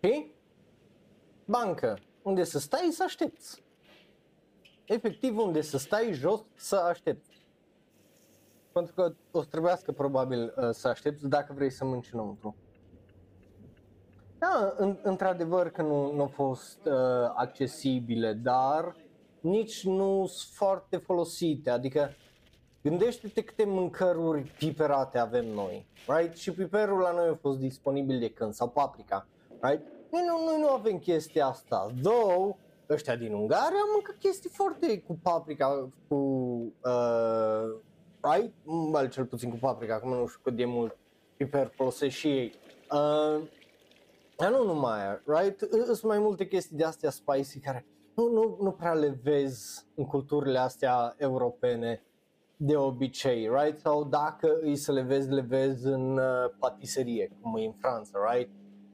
[0.00, 0.32] Și
[1.44, 3.62] bancă unde să stai să aștepți.
[4.84, 7.46] Efectiv unde să stai jos să aștepți.
[8.72, 12.56] Pentru că o să trebuiască probabil uh, să aștepți dacă vrei să mănânci înăuntru.
[14.38, 16.92] Da, în, într-adevăr că nu, nu au fost uh,
[17.34, 18.96] accesibile, dar
[19.40, 21.70] nici nu sunt foarte folosite.
[21.70, 22.10] Adică
[22.82, 26.36] gândește-te câte mâncăruri piperate avem noi, right?
[26.36, 29.26] Și piperul la noi a fost disponibil de când, sau paprika,
[29.60, 29.86] right?
[30.12, 31.86] Noi nu, noi nu avem chestia asta.
[32.02, 32.56] Though,
[32.88, 36.14] ăștia din Ungaria mâncă chestii foarte cu paprika, cu,
[36.84, 37.80] uh,
[38.20, 38.54] right?
[38.92, 40.96] Well, cel puțin cu paprika, acum nu știu cât de mult
[41.36, 42.52] piper folosesc și ei.
[42.90, 43.42] Uh,
[44.36, 45.68] dar nu numai right?
[45.84, 50.04] Sunt mai multe chestii de astea spicy care nu, nu, nu prea le vezi în
[50.04, 52.02] culturile astea europene
[52.56, 53.78] de obicei, right?
[53.78, 58.32] Sau dacă îi să le vezi, le vezi în uh, patiserie, cum e în Franța,
[58.32, 58.50] right?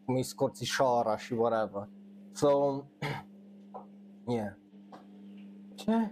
[0.09, 1.89] Cum e scorțișoara și whatever.
[2.33, 2.83] So,
[4.37, 4.55] yeah.
[5.75, 6.11] Ce?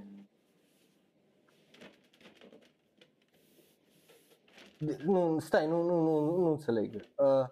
[4.78, 6.94] De- Nu, stai, nu, nu, nu, nu, nu înțeleg.
[6.94, 7.48] Uh,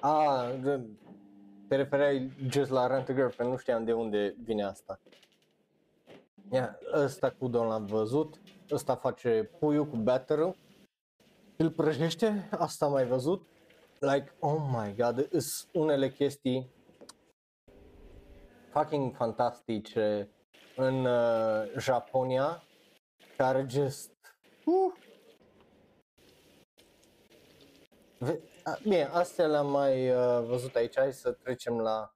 [0.00, 0.88] a, de-
[1.68, 5.00] te refereai just la Rent a Girlfriend, nu știam de unde vine asta.
[6.52, 8.40] Ia, ăsta cu Don l-am văzut,
[8.70, 10.56] ăsta face puiul cu batterul,
[11.56, 13.48] îl prăjește, asta am mai văzut.
[14.02, 16.70] Like, oh my god, sunt unele chestii
[18.70, 20.28] fucking fantastice
[20.76, 22.62] în uh, Japonia,
[23.36, 24.10] care just...
[24.64, 24.92] Uh,
[28.18, 32.14] Ve- a, Bine, astea le-am mai uh, văzut aici, hai să trecem la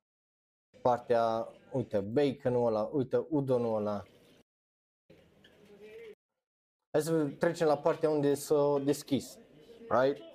[0.82, 4.02] partea, uite, baconul ăla, uite, udonul ăla.
[6.92, 9.38] Hai să trecem la partea unde s-a deschis,
[9.88, 10.33] right?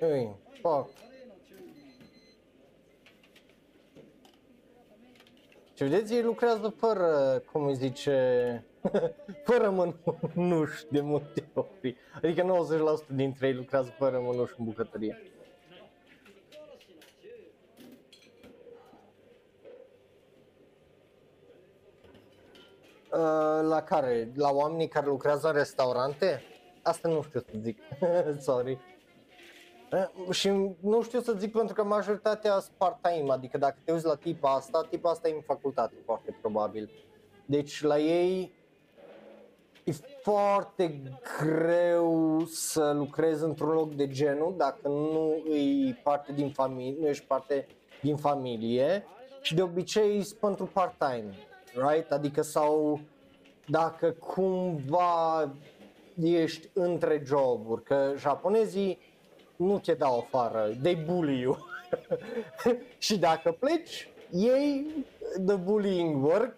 [0.00, 0.90] Ei, fuck.
[5.74, 8.64] Și vedeți, ei lucrează fără, cum îi zice,
[9.46, 9.70] fără
[10.34, 11.96] mănuși de multe ori.
[12.22, 12.66] Adică
[13.04, 15.22] 90% dintre ei lucrează fără mănuși în bucătărie.
[23.12, 24.32] Uh, la care?
[24.34, 26.42] La oamenii care lucrează în restaurante?
[26.82, 27.78] Asta nu știu să zic.
[28.48, 28.89] Sorry.
[29.92, 30.48] Uh, și
[30.80, 34.54] nu știu să zic pentru că majoritatea sunt part-time, adică dacă te uiți la tipa
[34.54, 36.90] asta, tipa asta e în facultate foarte probabil.
[37.46, 38.52] Deci la ei
[39.84, 41.02] e foarte
[41.38, 47.24] greu să lucrezi într-un loc de genul dacă nu e parte din familie, nu ești
[47.26, 47.66] parte
[48.02, 49.04] din familie
[49.40, 51.34] și de obicei sunt pentru part-time,
[51.74, 52.12] right?
[52.12, 53.00] Adică sau
[53.66, 55.50] dacă cumva
[56.22, 58.98] ești între joburi, că japonezii
[59.60, 61.58] nu te dau afară, they bully you.
[62.98, 64.86] și dacă pleci, ei
[65.46, 66.54] the bullying work,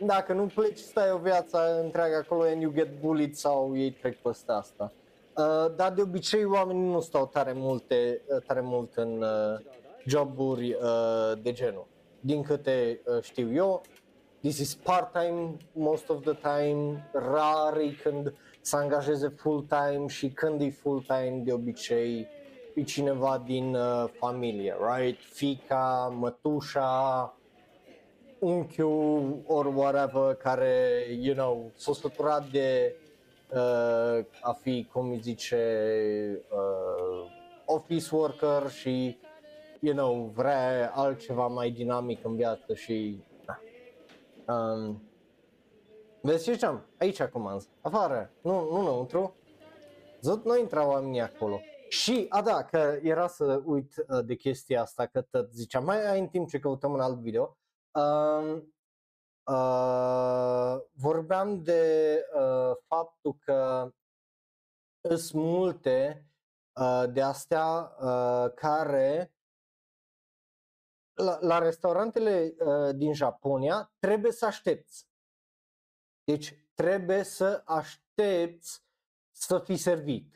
[0.00, 4.16] dacă nu pleci, stai o viață întreagă acolo and you get bullied sau ei trec
[4.16, 4.92] peste asta.
[5.36, 9.60] Uh, dar de obicei oamenii nu stau tare multe, tare mult în uh,
[10.06, 11.86] joburi uh, de genul.
[12.20, 13.82] Din câte uh, știu eu,
[14.40, 20.60] this is part-time most of the time, rar e când să angajeze full-time și când
[20.60, 22.28] e full-time de obicei
[22.76, 25.20] e cineva din uh, familie, right?
[25.20, 27.34] Fica, mătușa,
[28.38, 32.94] unchiul or whatever care, you know, s-a săturat de
[33.52, 35.58] uh, a fi, cum îi zice,
[36.50, 37.30] uh,
[37.64, 39.18] office worker și,
[39.80, 43.60] you know, vrea altceva mai dinamic în viață și, da.
[44.54, 45.02] Um,
[46.20, 46.86] vezi ce ziceam?
[46.98, 49.34] Aici acum, afară, nu, nu înăuntru.
[50.20, 51.60] Zot, nu intrau oamenii acolo.
[51.88, 56.06] Și, a da, că era să uit uh, de chestia asta, că tot ziceam, mai
[56.06, 57.58] ai în timp ce căutăm un alt video.
[57.90, 58.62] Uh,
[59.44, 63.90] uh, vorbeam de uh, faptul că
[65.00, 66.26] sunt multe
[66.80, 69.34] uh, de astea uh, care
[71.12, 75.08] la, la restaurantele uh, din Japonia trebuie să aștepți.
[76.24, 78.84] Deci trebuie să aștepți
[79.30, 80.35] să fii servit.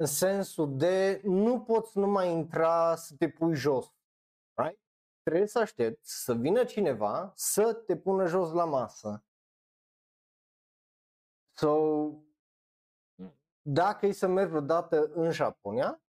[0.00, 3.94] În sensul de nu poți numai intra să te pui jos.
[4.54, 4.80] Right?
[5.22, 9.24] Trebuie să aștepți să vină cineva să te pună jos la masă.
[11.56, 12.10] So,
[13.62, 16.02] dacă e să mergi vreodată în Japonia,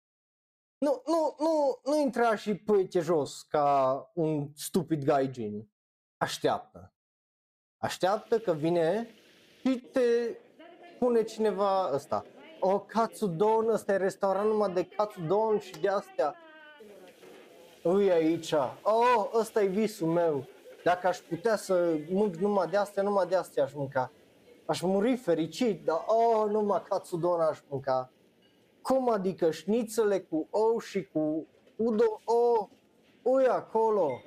[0.78, 5.72] nu, nu, nu, nu intra și pui jos ca un stupid gaijin.
[6.18, 6.94] Așteaptă.
[7.78, 9.08] Așteaptă că vine
[9.60, 10.38] și te
[11.00, 12.26] pune cineva ăsta.
[12.60, 16.36] O katsudon, ăsta e restaurant numai de katsudon și de astea.
[17.84, 20.46] Ui aici, oh, ăsta e visul meu.
[20.84, 24.12] Dacă aș putea să mânc numai de astea, numai de astea aș mânca.
[24.66, 28.12] Aș muri fericit, dar oh, numai katsudon aș mânca.
[28.82, 32.68] Cum adică șnițele cu ou și cu udo, oh,
[33.22, 34.22] ui acolo.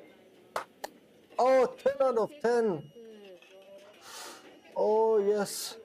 [1.37, 2.93] Oh, 10 out of 10.
[4.75, 5.77] Oh, yes.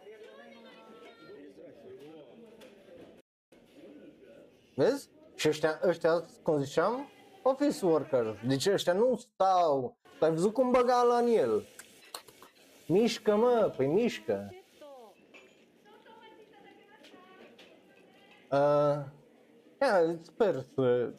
[4.77, 5.09] Vezi?
[5.35, 7.09] Și ăștia, ăștia, cum ziceam,
[7.43, 8.37] office workers.
[8.47, 9.97] Deci ăștia nu stau.
[10.19, 11.67] Ai văzut cum băga la în el?
[12.87, 14.53] Mișcă, mă, păi mișcă.
[18.51, 18.97] Uh,
[19.81, 21.13] ia, sper să...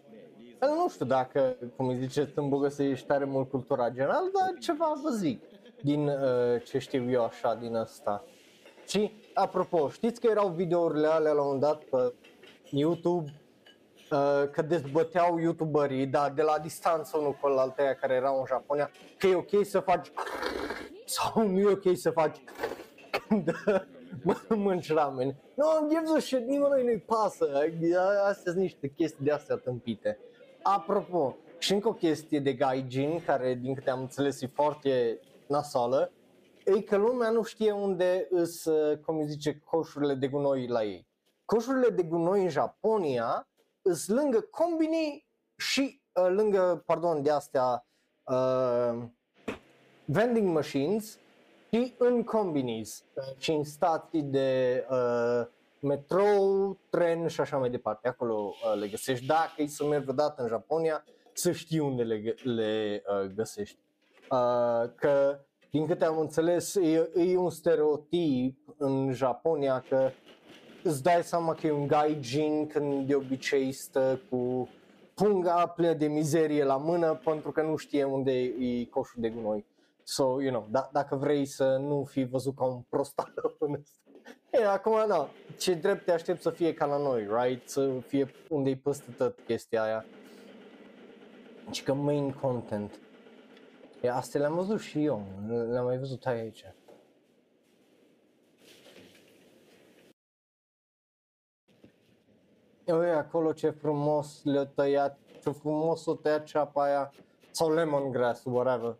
[0.63, 4.31] Eu nu știu dacă, cum îi ziceți, în Bogă să ești tare mult cultura general,
[4.33, 5.43] dar ceva vă zic
[5.83, 8.25] din uh, ce știu eu așa din asta.
[8.87, 12.15] Și, apropo, știți că erau videourile alea la un dat pe
[12.71, 13.47] YouTube, uh,
[14.51, 19.27] că dezbăteau youtuberii, dar de la distanță unul cu alteia care erau în Japonia, că
[19.27, 20.13] e ok să faci
[21.17, 22.37] sau nu e ok să faci
[23.29, 23.51] când
[24.25, 25.35] mă- mănânci ramen.
[25.55, 27.49] Nu, no, gives a shit, nimănui nu-i pasă.
[28.25, 30.19] Astea sunt niște chestii de astea tâmpite.
[30.63, 36.13] Apropo, și încă o chestie de gaijin, care din câte am înțeles e foarte nasală,
[36.65, 40.85] e că lumea nu știe unde îs, uh, cum îi zice, coșurile de gunoi la
[40.85, 41.07] ei.
[41.45, 43.49] Coșurile de gunoi în Japonia
[43.89, 45.27] îs lângă combini
[45.57, 47.87] și uh, lângă, pardon, de astea
[48.25, 49.03] uh,
[50.05, 51.19] vending machines
[51.73, 55.47] și în combinis uh, și în stații de uh,
[55.81, 58.09] metrou, tren și așa mai departe.
[58.09, 59.27] Acolo uh, le găsești.
[59.27, 63.79] Dacă e să mergi vreodată în Japonia, să știi unde le, gă- le uh, găsești.
[64.31, 70.11] Uh, că din câte am înțeles, e, e un stereotip în Japonia că
[70.83, 74.69] îți dai seama că e un gaijin când de obicei stă cu
[75.15, 79.67] punga plină de mizerie la mână pentru că nu știe unde e coșul de gunoi.
[80.03, 83.97] So, you know, da, dacă vrei să nu fii văzut ca un prostat în ăsta.
[84.51, 87.69] E, acum, da, ce drept te aștept să fie ca la noi, right?
[87.69, 90.05] Să fie unde e peste tot chestia aia.
[91.71, 93.01] Și că main content.
[94.01, 95.27] E, astea le-am văzut și eu,
[95.71, 96.65] le-am mai văzut aici.
[102.93, 107.11] Ui, acolo ce frumos le-a tăiat, ce frumos o tăiat ceapa aia,
[107.51, 108.97] sau lemongrass, whatever.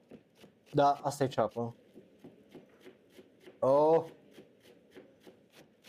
[0.73, 1.75] Da, asta e ceapă.
[3.59, 4.05] Oh.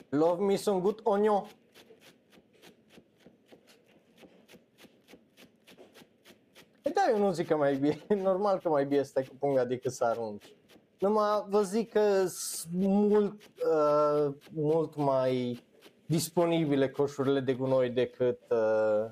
[0.10, 1.46] Love me some good onion.
[6.84, 9.66] E da, eu nu zic că mai bine, normal că mai bine stai cu punga
[9.66, 10.54] decât să arunci.
[11.00, 15.64] Numai vă zic că sunt mult, uh, mult mai
[16.10, 19.12] disponibile coșurile de gunoi decât uh,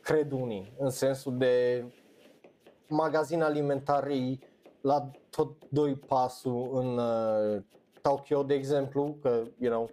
[0.00, 1.84] cred unii, în sensul de
[2.88, 4.40] magazin alimentarii
[4.80, 7.62] la tot doi pasul în uh,
[8.02, 9.90] Tokyo, de exemplu, că, you know,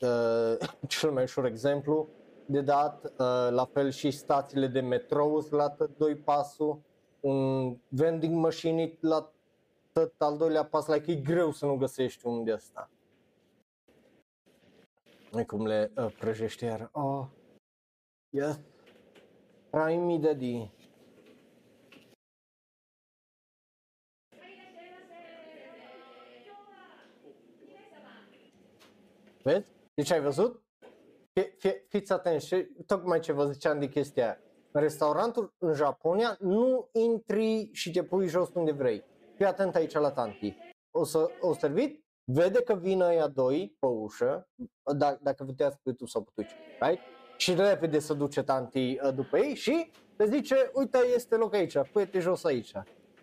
[0.00, 0.68] uh,
[0.98, 2.08] cel mai ușor exemplu
[2.46, 6.80] de dat, uh, la fel și stațiile de metrou sunt la tot doi pasul,
[7.20, 9.32] un vending machine la
[9.92, 12.90] tot al doilea pas, like, e greu să nu găsești unul de ăsta.
[15.36, 16.88] E cum le uh, prăjește iar.
[16.92, 17.26] Oh,
[18.28, 18.60] yes.
[19.70, 20.70] Prime me daddy.
[29.42, 29.72] Vezi?
[29.94, 30.62] Deci ai văzut?
[31.32, 34.38] Fie, fie, fiți atenți și tocmai ce vă ziceam de chestia aia.
[34.72, 39.04] În restaurantul în Japonia nu intri și te pui jos unde vrei.
[39.34, 40.56] Fii atent aici la tanti.
[40.90, 44.48] O să o servit, vede că vin ăia doi pe ușă,
[44.96, 47.00] da, dacă vedeați pe YouTube sau pe Twitch, right?
[47.36, 51.76] Și repede se duce tanti uh, după ei și le zice, uite, este loc aici,
[51.92, 52.72] pui-te jos aici.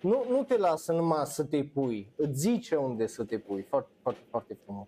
[0.01, 3.91] Nu, nu te lasă numai să te pui, îți zice unde să te pui, foarte,
[4.01, 4.87] foarte, foarte frumos.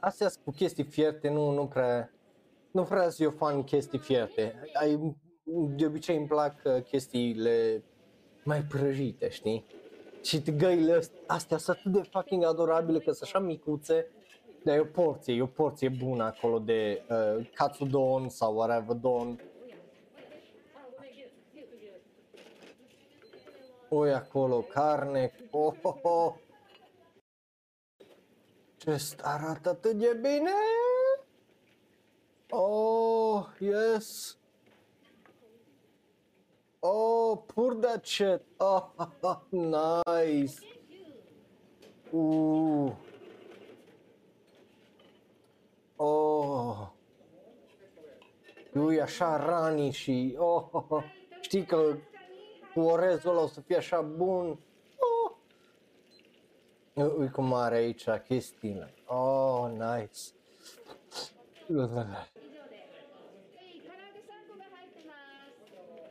[0.00, 2.10] Astea sunt cu chestii fierte, nu, nu prea,
[2.70, 4.60] nu prea sunt eu fan chestii fierte.
[4.72, 5.16] Ai,
[5.76, 7.84] de obicei îmi plac uh, chestiile
[8.44, 9.66] mai prăjite, știi?
[10.22, 14.06] Și găile astea, astea sunt atât de fucking adorabile că sunt așa micuțe,
[14.64, 19.40] dar e o porție, e o porție bună acolo de uh, katsudon sau whatever don.
[23.88, 26.34] Ui acolo, carne, oh, oh, oh.
[28.76, 30.50] Ce arată atât de bine!
[32.52, 34.36] Oh, yes!
[36.82, 38.42] Oh, pour that shit!
[38.58, 38.90] Oh,
[39.52, 40.58] nice!
[42.12, 42.92] Uh.
[45.96, 46.88] Oh.
[48.74, 50.34] Ui, așa rani și...
[50.38, 51.04] Oh, oh, oh.
[51.40, 51.96] Știi că
[52.74, 54.58] cu orezul ăla o să fie așa bun.
[54.98, 55.32] Oh.
[57.18, 58.94] Ui cum are aici chestiile.
[59.06, 60.20] Oh, nice.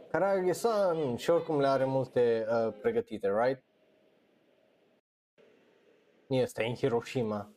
[0.09, 0.19] ます。
[0.19, 3.63] Karage san și oricum le are multe uh, pregătite, right?
[6.27, 7.49] Este în Hiroshima.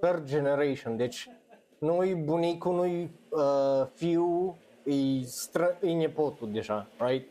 [0.00, 1.28] Third generation, deci
[1.78, 7.28] nu-i bunicul, nu-i uh, fiu, e, stră, e nepotul deja, right?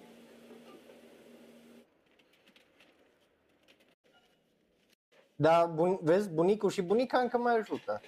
[5.35, 8.01] Dar bun, vezi, bunicul și bunica încă mai ajută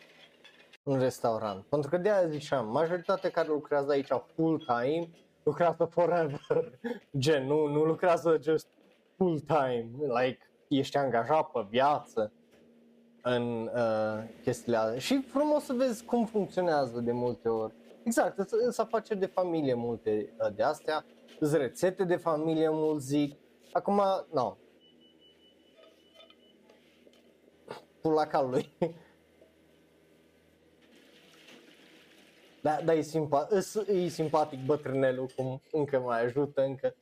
[0.84, 1.64] în restaurant.
[1.66, 5.10] Pentru că de-aia ziceam, majoritatea care lucrează aici full time
[5.44, 6.40] lucrează forever,
[7.18, 8.68] gen, nu, nu lucrează just
[9.18, 12.32] full time, like, ești angajat pe viață
[13.22, 15.00] în uh, chestiile astea.
[15.00, 17.74] Și frumos să vezi cum funcționează de multe ori.
[18.04, 21.06] Exact, sunt afaceri de familie multe uh, de astea,
[21.40, 23.36] sunt rețete de familie mult zic.
[23.72, 24.34] Acum, nu.
[24.34, 24.58] No.
[28.02, 28.70] Pula calului.
[32.64, 33.48] Da, da, e, simpa-
[33.88, 36.96] e simpatic bătrânelul, cum încă mai ajută, încă.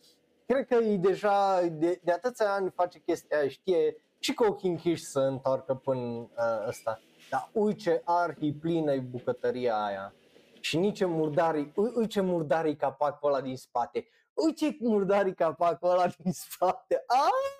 [0.45, 4.69] Cred că e deja, de, de atâția ani face chestia aia, știe și cu ochii
[4.69, 6.99] închiși să întoarcă până uh, ăsta.
[7.29, 10.13] Dar ui ce arhi plină e bucătăria aia.
[10.59, 14.07] Și nici murdari, ui, ui ce murdari capacul ăla din spate.
[14.33, 17.03] Ui ce murdari capacul ăla din spate.
[17.07, 17.59] Ah!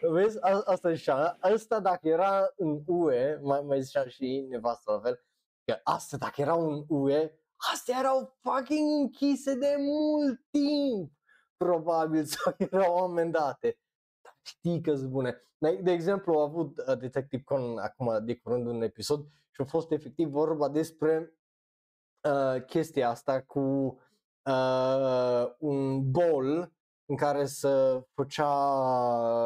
[0.00, 5.00] Vezi, A, asta zicea, asta dacă era în UE, mai, mai zicea și nevastă la
[5.00, 5.24] fel,
[5.64, 7.32] că astea dacă erau în UE,
[7.72, 11.12] astea erau fucking închise de mult timp,
[11.56, 13.78] probabil, sau erau amendate.
[14.22, 15.38] Dar știi că sunt bune.
[15.82, 19.90] De exemplu, a avut uh, Detective Conan acum de curând un episod și a fost
[19.90, 21.34] efectiv vorba despre
[22.28, 23.60] uh, chestia asta cu
[24.42, 26.72] uh, un bol
[27.06, 28.54] în care să făcea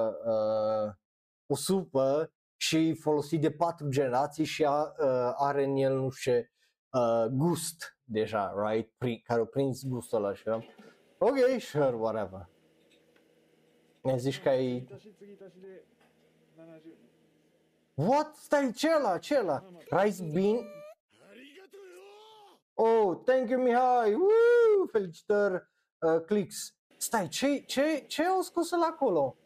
[0.09, 0.93] uh,
[1.47, 6.33] o supă și folosit de patru generații și a, uh, are în el, nu știu
[6.91, 8.93] uh, gust deja, right?
[8.99, 10.49] Pri, care o prins gustul ăla și
[11.19, 12.49] ok, sure, whatever.
[14.03, 14.89] Ne zici că ai...
[17.95, 18.35] What?
[18.35, 19.65] Stai, ce ăla, ce ăla?
[19.91, 20.57] Rice bean?
[22.75, 24.15] Oh, thank you, Mihai!
[24.15, 24.87] Woo!
[24.91, 26.77] Felicitări, uh, clicks.
[26.97, 29.37] Stai, ce, ce, ce au scos la acolo?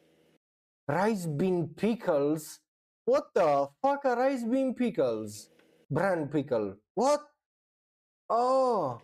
[0.84, 2.61] Rice bean pickles?
[3.04, 5.50] What the fuck are rice bean pickles?
[5.88, 6.80] Brand pickle.
[6.94, 7.34] What?
[8.26, 9.00] Oh.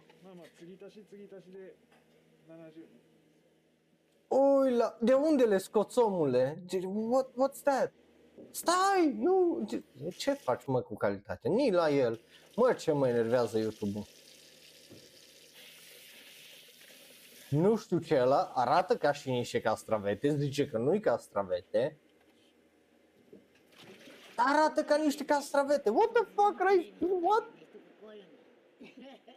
[4.28, 4.96] Ui, la...
[5.01, 6.62] de unde le scoți, omule?
[6.66, 7.92] Deci, what, what's that?
[8.51, 9.66] Stai, nu,
[10.16, 11.49] ce faci mă cu calitate?
[11.49, 12.20] Ni la el.
[12.57, 14.07] Mă, ce mă enervează YouTube-ul.
[17.51, 21.99] Nu știu ce ăla, arată ca și niște castravete, zice că nu-i castravete,
[24.39, 25.91] dar arată ca niște castravete.
[25.91, 26.95] What the fuck, right?
[27.22, 27.49] What?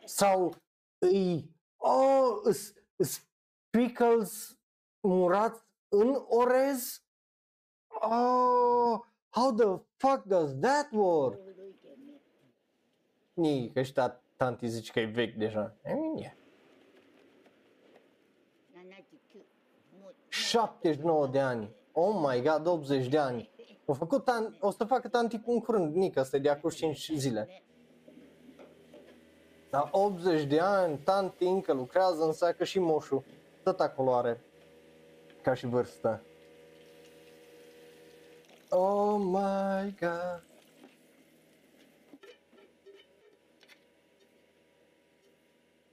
[0.05, 0.55] Sau
[0.97, 3.25] îi, oh, îs, îs
[3.69, 4.57] pickles
[4.99, 7.03] murat în orez?
[7.87, 8.99] Oh,
[9.29, 11.39] how the fuck does that work?
[13.33, 15.75] Ni, că ăștia tanti zici că e vechi deja.
[15.85, 16.33] I mean, yeah.
[20.27, 21.71] 79 de ani.
[21.91, 23.50] Oh my god, 80 de ani.
[23.91, 26.69] O, făcut tan- o să facă tanti cu un curând, Nică, asta e de acum
[26.69, 27.63] 5 zile.
[29.69, 33.23] La 80 de ani, tanti încă lucrează, însă că și moșul
[33.63, 34.41] tot acolo are
[35.41, 36.21] ca și vârstă.
[38.69, 40.43] Oh my god.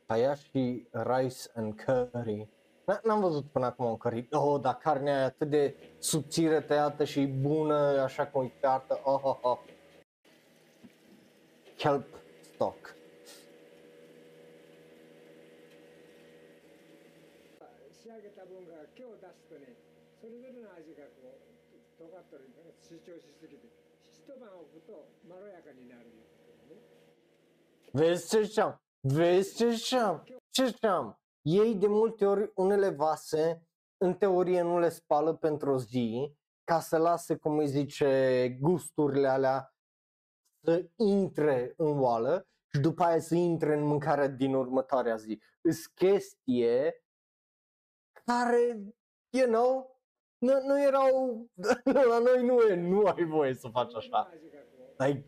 [0.06, 2.48] Hayashi rice and curry.
[3.02, 4.28] N-am văzut până acum un curry.
[4.30, 9.00] Oh, dar carnea e atât de subțire tăiată și bună, așa cum e tăiată.
[9.04, 9.58] Oh, oh, oh.
[11.76, 12.06] Kelp
[12.40, 12.96] stock.
[27.92, 28.80] Vezi ce ziceam?
[29.00, 30.24] Vezi ce ziceam?
[30.50, 31.18] Ce ziceam?
[31.50, 36.80] Ei de multe ori unele vase în teorie nu le spală pentru o zi ca
[36.80, 39.74] să lase, cum îi zice, gusturile alea
[40.64, 45.40] să intre în oală și după aia să intre în mâncarea din următoarea zi.
[45.60, 47.04] Îs chestie
[48.24, 48.94] care,
[49.30, 50.00] you know,
[50.38, 51.46] nu, nu erau,
[52.10, 54.32] la noi nu e, nu ai voie să faci așa.
[54.96, 55.24] Like,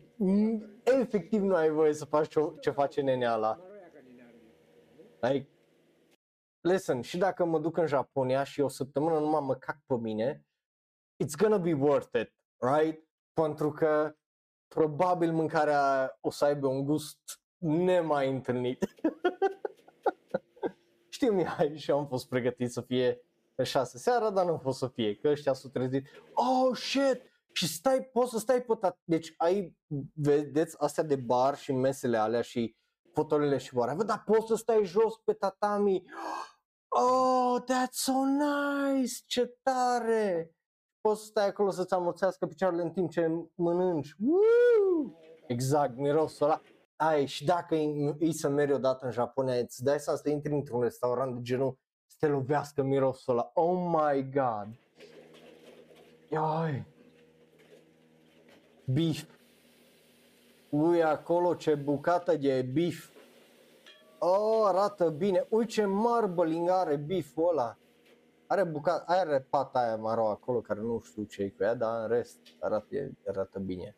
[0.83, 3.59] efectiv nu ai voie să faci ce, ce face neneala.
[5.19, 5.50] Like,
[6.61, 10.45] listen, și dacă mă duc în Japonia și o săptămână numai mă cac pe mine,
[11.23, 13.07] it's gonna be worth it, right?
[13.33, 14.15] Pentru că
[14.67, 17.19] probabil mâncarea o să aibă un gust
[17.57, 18.85] nemai întâlnit.
[21.09, 23.21] Știu, Mihai, și eu am fost pregătit să fie
[23.55, 26.07] pe șase seara, dar nu a fost să fie, că ăștia s-au trezit.
[26.33, 27.21] Oh, shit!
[27.53, 29.77] Și stai, poți să stai pe tat- Deci ai,
[30.13, 32.75] vedeți, astea de bar și mesele alea și
[33.13, 35.95] fotolele și whatever, dar poți să stai jos pe tatami.
[35.95, 36.50] Oh,
[37.67, 39.13] that's so nice!
[39.25, 40.55] Ce tare!
[41.01, 44.15] Poți să stai acolo să-ți amorțească picioarele în timp ce mănânci.
[44.19, 45.19] Woo!
[45.47, 46.61] Exact, mirosul ăla.
[46.95, 50.53] ai, și dacă îi, îi să mergi odată în Japonia, îți dai seama să intri
[50.53, 53.51] într-un restaurant de genul să te lovească mirosul ăla.
[53.53, 54.67] Oh my god!
[56.39, 56.85] Ai.
[58.85, 59.23] Beef.
[60.69, 63.10] Ui, acolo ce bucată de beef.
[64.23, 65.45] Oh, arată bine.
[65.49, 67.77] Ui, ce marbling are beef-ul ăla.
[68.47, 72.01] Are bucat, are pata aia maro acolo care nu știu ce e cu ea, dar
[72.01, 72.95] în rest arată,
[73.27, 73.95] arată bine.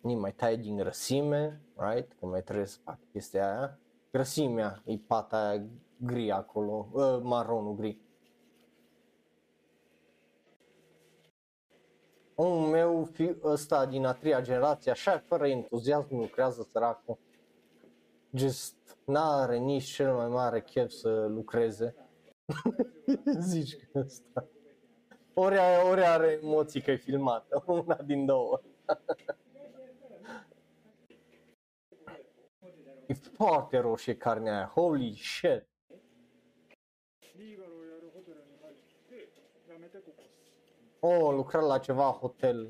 [0.00, 2.12] Ni mai tai din grăsime, right?
[2.18, 3.78] Că mai trebuie să fac chestia aia.
[4.10, 5.64] Grăsimea e pata aia
[5.96, 8.00] gri acolo, uh, maronul gri.
[12.42, 17.18] Omul meu fi ăsta din a treia generație, așa fără entuziasm lucrează săracul.
[18.30, 21.94] Just n-are nici cel mai mare chef să lucreze.
[23.38, 24.48] Zici că ăsta.
[25.34, 28.60] Ori, are- ori are emoții că e filmată, una din două.
[33.06, 35.66] e foarte roșie carnea aia, holy shit.
[41.04, 42.68] o, lucrat la ceva hotel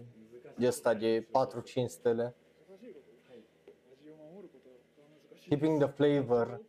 [0.56, 1.26] de ăsta de 4-5
[1.86, 2.34] stele.
[5.48, 6.60] Keeping the flavor.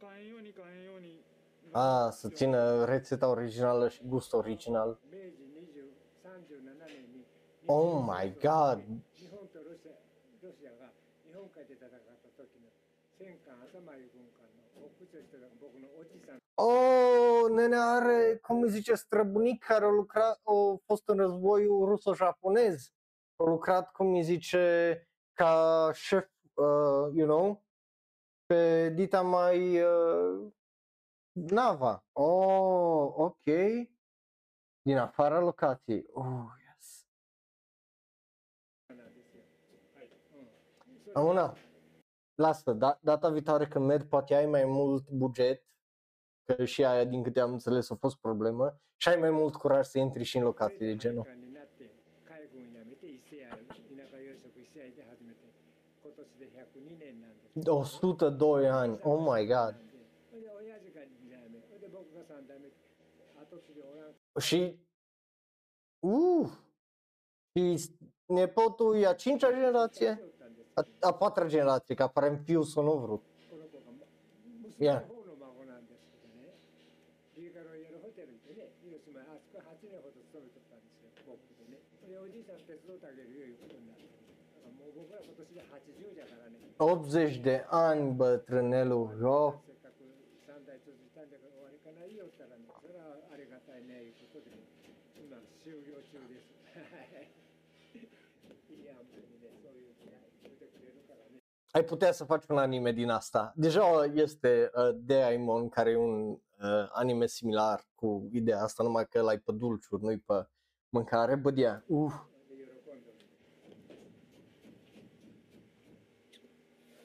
[1.72, 5.00] Ah, să țină rețeta originală și gust original.
[7.66, 8.84] Oh my god!
[16.56, 22.94] O, nenea are, cum îi zice, străbunic care a lucrat, a fost în războiul ruso-japonez.
[23.36, 27.66] A lucrat, cum îi zice, ca șef, uh, you know,
[28.46, 30.52] pe dita mai uh,
[31.32, 32.06] nava.
[32.12, 33.44] Oh, ok.
[34.82, 36.06] Din afara locației.
[36.12, 37.06] Oh, yes.
[41.14, 41.54] Am una
[42.36, 45.64] lasă, da, data viitoare când mergi poate ai mai mult buget,
[46.44, 49.86] că și aia din câte am înțeles a fost problemă, și ai mai mult curaj
[49.86, 51.28] să intri și în locații de genul.
[57.54, 59.76] De 102 ani, oh my god.
[64.40, 64.80] Și
[66.00, 66.50] uh,
[67.54, 70.33] și nepotul e a cincea generație?
[70.73, 71.05] おったんです。
[71.05, 73.23] A, a patra generație, că apare fiul să nu vrut.
[73.51, 73.93] この子が
[74.63, 75.01] 娘 Yeah.
[75.01, 76.55] の方の孫なんですけどね、
[77.37, 81.39] リーガロイヤルホテルでね、広島、あそこ8年ほど勤めてたんですよ、
[101.74, 103.54] ai putea să faci un anime din asta.
[103.56, 106.38] Deja este uh, Daimon, care e un uh,
[106.92, 110.48] anime similar cu ideea asta, numai că l-ai pe dulciuri, nu-i pe
[110.90, 111.36] mâncare.
[111.36, 111.82] Bă, yeah.
[111.88, 112.14] uh.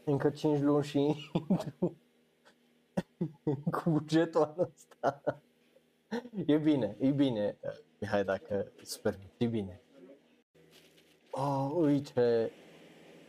[0.05, 1.31] Încă 5 luni și
[3.75, 5.23] cu bugetul ăsta.
[6.47, 7.59] e bine, e bine,
[7.99, 9.83] Mihai, dacă super, e bine.
[11.31, 12.53] Oh, uite,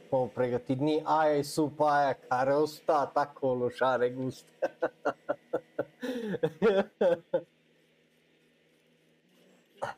[0.10, 4.45] m-au pregătit, ni aia e supa aia care a stat acolo și are gust.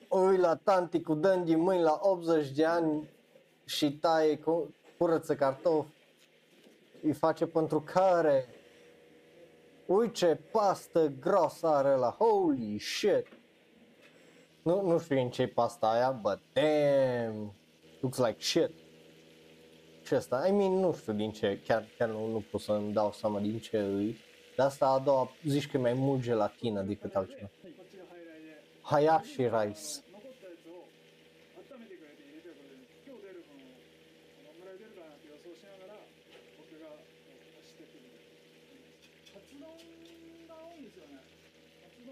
[0.09, 3.09] Ui la tanti cu dândi mâini la 80 de ani
[3.66, 5.93] și taie cu curăță cartofi.
[7.03, 8.45] Îi face pentru care?
[9.86, 13.28] Ui ce pastă groasă are la holy shit!
[14.62, 17.53] Nu, nu știu în ce pasta aia, but damn
[18.01, 18.80] Looks like shit
[20.12, 20.47] acesta.
[20.47, 23.59] I mean, nu știu din ce, chiar, chiar nu, nu pot să-mi dau seama din
[23.59, 24.18] ce îi.
[24.55, 27.49] De asta a doua zici că mai mult gelatină decât altceva.
[28.82, 29.80] Hayashi Rice.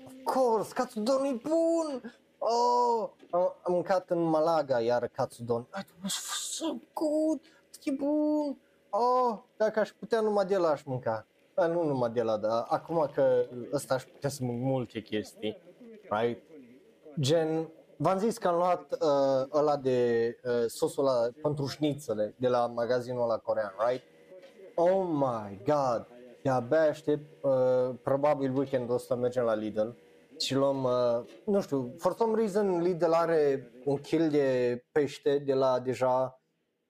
[0.05, 2.13] Of course, katsudon e bun!
[2.37, 5.67] Oh, am, am mâncat în Malaga iar katsudon.
[5.79, 6.13] It was
[6.57, 7.58] so good!
[7.83, 8.57] E bun!
[8.89, 11.25] Oh, dacă aș putea numai de la aș mânca.
[11.55, 15.57] A, nu numai de la, dar acum că ăsta aș putea să mânc multe chestii,
[16.09, 16.41] right?
[17.19, 22.47] Gen, v-am zis că am luat uh, ăla de uh, sosul ăla pentru șnițele de
[22.47, 24.03] la magazinul ăla corean, right?
[24.75, 26.07] Oh my god!
[26.43, 29.87] De-abia aștept, uh, probabil weekendul ăsta mergem la Lidl
[30.39, 35.53] și luăm, uh, nu știu, for some reason Lidl are un kill de pește de
[35.53, 36.41] la deja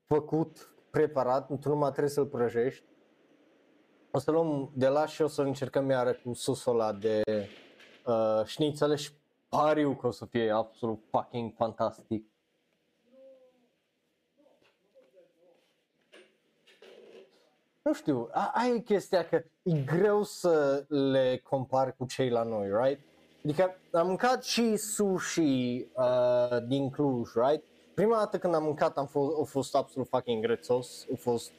[0.06, 2.84] făcut, preparat, tu numai trebuie să-l prăjești.
[4.12, 7.22] O să luăm de la și o să încercăm iară cu susul ăla de
[8.06, 9.12] uh, șnițele și
[9.50, 12.26] pariu că o să fie absolut fucking fantastic.
[17.82, 22.44] Nu știu, a- aia e chestia că e greu să le compari cu cei la
[22.44, 23.06] noi, right?
[23.44, 27.64] Adică am mâncat și sushi uh, din Cluj, right?
[28.00, 31.52] Prima dată când am mâncat am fost, a fost absolut fucking grețos, a fost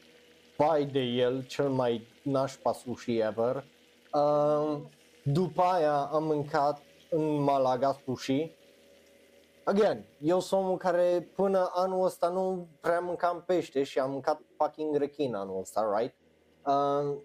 [0.56, 3.64] bai de el, cel mai nașpa sushi ever.
[4.12, 4.78] Uh,
[5.22, 8.50] după aia am mâncat în Malaga sushi.
[9.64, 14.40] Again, eu sunt omul care până anul ăsta nu prea mâncam pește și am mâncat
[14.56, 16.14] fucking rechin anul ăsta, right?
[16.66, 17.16] Uh,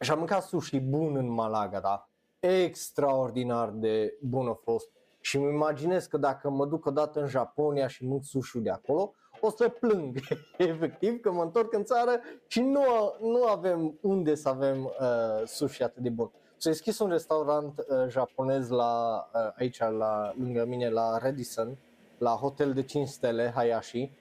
[0.00, 2.08] și am mâncat sushi bun în Malaga, da?
[2.40, 4.97] Extraordinar de bun a fost.
[5.20, 9.14] Și îmi imaginez că dacă mă duc odată în Japonia și mânc sushi de acolo,
[9.40, 10.18] o să plâng,
[10.56, 12.82] efectiv, că mă întorc în țară și nu,
[13.20, 16.30] nu avem unde să avem uh, sushi atât de bun.
[16.56, 21.78] S-a deschis un restaurant uh, japonez la, uh, aici, la, lângă mine, la Redison,
[22.18, 24.12] la hotel de 5 stele, Hayashi,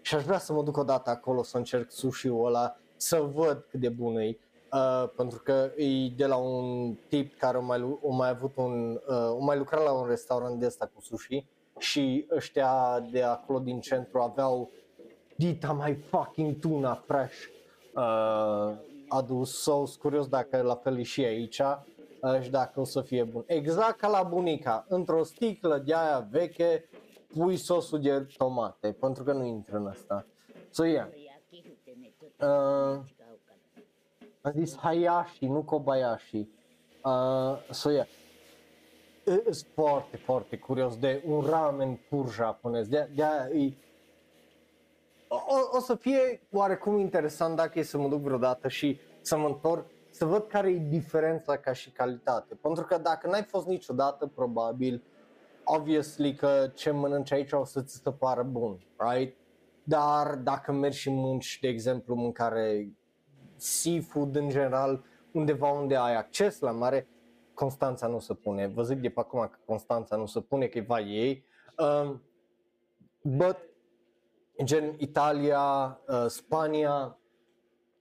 [0.00, 3.80] și aș vrea să mă duc odată acolo să încerc sushi-ul ăla, să văd cât
[3.80, 4.38] de bun e.
[4.72, 8.56] Uh, pentru că e de la un tip care a mai, lu- a mai avut
[8.56, 11.44] un, uh, a mai lucrat la un restaurant de ăsta cu sushi
[11.78, 14.70] și ăștia de acolo din centru aveau
[15.36, 17.34] dita mai fucking tuna fresh
[17.94, 18.72] uh,
[19.08, 23.00] adus so sunt curios dacă la fel e și aici uh, și dacă o să
[23.00, 23.44] fie bun.
[23.46, 26.88] Exact ca la bunica, într-o sticlă de aia veche
[27.26, 30.26] pui sosul de tomate, pentru că nu intră în asta.
[30.70, 31.08] So, yeah.
[32.40, 33.00] Uh,
[34.40, 36.48] am zis Hayashi, nu Kobayashi.
[37.04, 38.06] Uh, so, yeah.
[39.24, 42.88] Sunt foarte, foarte curios de un ramen pur japonez.
[42.88, 43.22] De, de
[43.58, 43.72] e,
[45.28, 49.36] o, o- o să fie oarecum interesant dacă e să mă duc vreodată și să
[49.36, 52.54] mă întorc, să văd care e diferența ca și calitate.
[52.54, 55.02] Pentru că dacă n-ai fost niciodată, probabil,
[55.64, 59.36] obviously că ce mănânci aici o să ți se pară bun, right?
[59.82, 62.88] Dar dacă mergi și mânci, de exemplu, mâncare
[63.60, 67.08] seafood în general, undeva unde ai acces la mare,
[67.54, 68.66] Constanța nu se pune.
[68.66, 71.44] Vă zic de pe acum că Constanța nu se pune, că e vai ei.
[71.78, 72.22] Um,
[73.22, 73.56] but,
[74.64, 77.18] gen Italia, uh, Spania,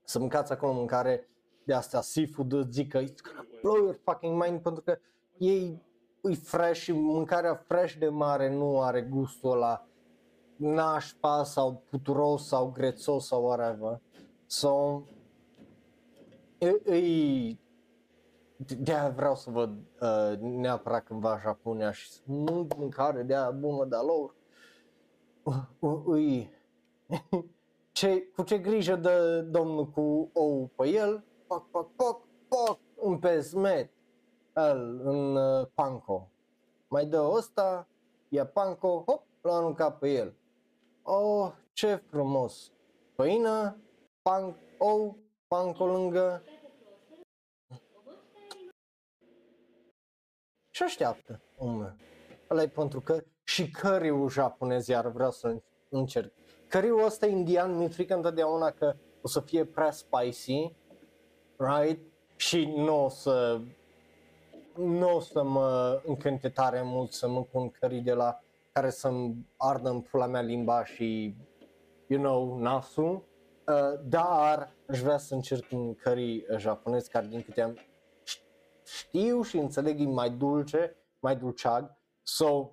[0.04, 1.30] să mâncați acolo mâncare
[1.64, 4.98] de asta seafood, îți zic că it's gonna blow your fucking mind pentru că
[5.38, 5.82] ei
[6.24, 9.88] e fresh și mâncarea fresh de mare nu are gustul ăla
[10.56, 14.02] nașpa sau puturos sau grețos sau whatever.
[14.46, 15.02] So,
[16.60, 17.58] e, e,
[18.80, 23.52] de aia vreau să văd uh, neapărat cândva Japonia și să mânc mâncare de aia
[23.52, 24.36] bună de-a lor.
[25.44, 26.52] Uh, uh, ui.
[27.92, 33.20] ce, cu ce grijă dă domnul cu ou pe el, pac, pac, pac, pac, în
[33.20, 33.92] pesmet,
[34.56, 36.30] el, în uh, panco.
[36.88, 37.88] Mai dă ăsta,
[38.30, 40.34] ia panco, hop, l-a aruncat pe el.
[41.04, 42.72] Oh, ce frumos!
[43.16, 43.78] Păină,
[44.22, 45.18] pan, ou,
[45.50, 46.44] panco lângă.
[50.70, 51.96] Și așteaptă, omul.
[52.50, 56.34] Ăla e pentru că și curry-ul japonez, iar vreau să încerc.
[56.72, 60.76] Curry-ul ăsta indian mi-e frică întotdeauna că o să fie prea spicy,
[61.58, 62.00] right?
[62.36, 63.62] Și nu o să
[64.76, 68.40] nu o să mă încânte tare mult să mănânc un curry de la
[68.72, 71.36] care să-mi ardă în pula mea limba și,
[72.08, 73.24] you know, nasul.
[73.68, 77.78] Uh, dar aș vrea să încerc un curry uh, japonez care din câte am
[78.86, 81.98] știu și înțeleg e mai dulce, mai dulceag.
[82.24, 82.72] So,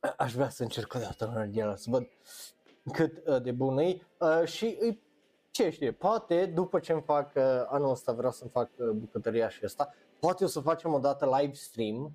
[0.00, 2.08] a- aș vrea să încerc o dată unul din ele, să văd
[2.92, 3.98] cât uh, de bun e.
[4.18, 5.02] Uh, și îi
[5.50, 9.48] ce știe, poate după ce îmi fac uh, anul ăsta vreau să-mi fac uh, bucătăria
[9.48, 12.12] și asta, poate o să facem o dată live stream,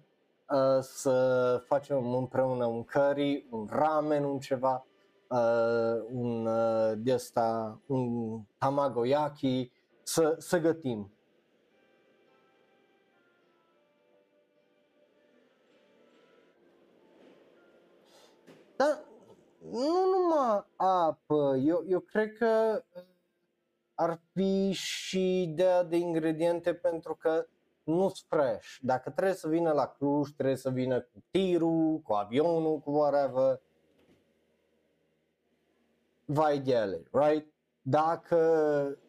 [0.49, 4.85] uh, să facem împreună un curry, un ramen, un ceva,
[5.31, 9.71] uh, un uh, de asta, un tamagoyaki,
[10.03, 11.13] să, să gătim.
[18.75, 19.03] Dar
[19.59, 23.03] nu numai apă, eu, eu cred că uh,
[23.95, 27.45] ar fi și ideea de ingrediente pentru că
[27.83, 28.75] nu sunt fresh.
[28.81, 33.61] Dacă trebuie să vină la Cluj, trebuie să vină cu tirul, cu avionul, cu whatever.
[36.33, 37.53] Vai de ele, right?
[37.81, 38.37] Dacă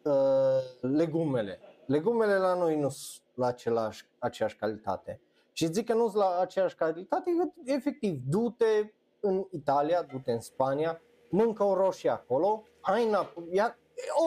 [0.02, 5.20] uh, legumele, legumele la noi nu sunt la același, aceeași calitate.
[5.52, 10.40] Și zic că nu sunt la aceeași calitate, că efectiv, du-te în Italia, du-te în
[10.40, 11.00] Spania,
[11.30, 13.78] mâncă o roșie acolo, ai înapoi, ia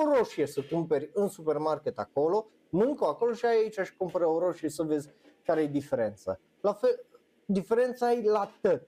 [0.02, 4.40] o roșie să cumperi în supermarket acolo, mâncă acolo și ai aici și cumpără o
[4.40, 5.10] roșie să vezi
[5.44, 6.40] care e diferența.
[6.62, 7.06] La fel,
[7.46, 8.88] diferența e la tot,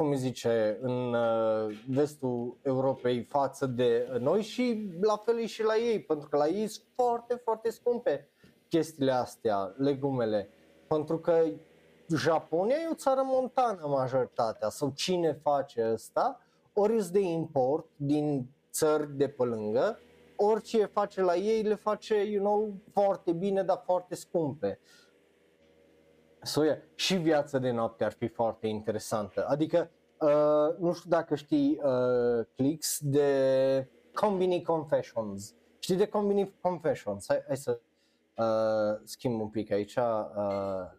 [0.00, 5.62] cum îi zice, în uh, vestul Europei față de noi și la fel e și
[5.62, 8.28] la ei, pentru că la ei sunt foarte, foarte scumpe
[8.68, 10.48] chestiile astea, legumele,
[10.86, 11.42] pentru că
[12.16, 16.40] Japonia e o țară montană majoritatea, sau cine face asta,
[16.72, 19.98] ori îți de import din țări de pe lângă,
[20.36, 24.78] orice face la ei le face, you know, foarte bine, dar foarte scumpe.
[24.82, 25.09] So,
[26.56, 29.46] yeah, și viața de noapte ar fi foarte interesantă.
[29.48, 35.54] Adică, uh, nu știu dacă știi uh, clics de Combini Confessions.
[35.78, 37.24] Știi de Combini Confessions?
[37.28, 37.80] Hai, hai să
[38.36, 39.96] uh, schimb un pic aici.
[39.96, 40.98] Uh,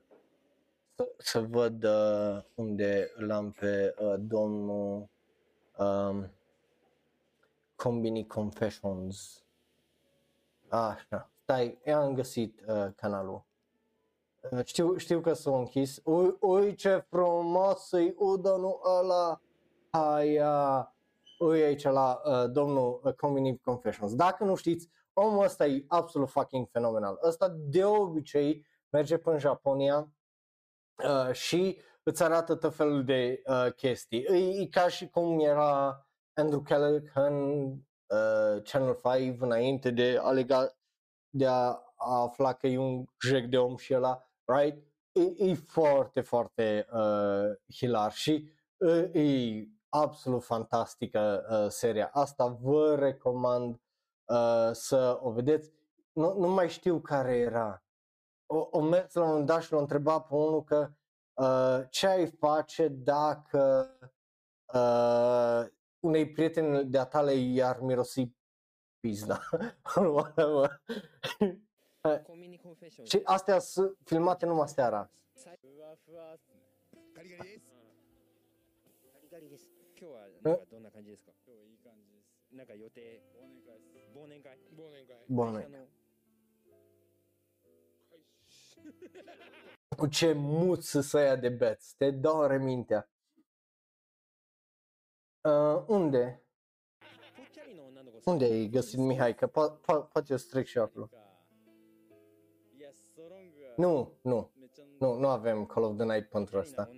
[0.95, 5.09] să, să văd uh, unde l-am pe uh, domnul
[5.77, 6.31] um,
[7.75, 9.43] Combini Confessions.
[10.69, 13.49] Așa, stai, am găsit uh, canalul.
[14.49, 16.01] Uh, știu, știu că s-a închis.
[16.03, 19.41] Ui, ui ce frumos e udonul ăla.
[19.89, 20.95] Aia.
[21.39, 24.15] Ui aici la uh, domnul uh, Combini Confessions.
[24.15, 27.19] Dacă nu știți, omul ăsta e absolut fucking fenomenal.
[27.23, 30.13] Ăsta de obicei merge până în Japonia
[31.03, 34.23] uh, și îți arată tot felul de uh, chestii.
[34.23, 37.61] E, e ca și cum era Andrew Callaghan
[38.07, 40.75] uh, Channel 5 înainte de a, lega,
[41.29, 44.83] de a, a afla că e un jec de om și ăla, right?
[45.11, 52.09] E, e foarte, foarte uh, hilar și uh, e absolut fantastică uh, seria.
[52.13, 53.81] Asta vă recomand
[54.25, 55.71] uh, să o vedeți.
[56.11, 57.83] Nu, nu mai știu care era.
[58.45, 60.91] O, o mers la un moment dat și l-a întrebat pe unul că
[61.33, 63.89] uh, ce ai face dacă
[64.73, 65.65] uh,
[65.99, 68.35] unei prieteni de-a tale i-ar mirosi
[68.99, 69.39] pizda.
[73.03, 75.11] Și astea sunt filmate numai seara.
[85.25, 85.87] Bonenkai.
[89.97, 93.09] Cu ce muți să ia de beți, te doare mintea?
[95.41, 96.43] Uh, unde?
[98.25, 99.35] Unde ai găsit Mihai?
[99.35, 101.09] Că po- po- poate eu să și acolo.
[103.75, 104.51] Nu, nu.
[104.99, 106.89] Nu, nu avem Call of the Night pentru asta.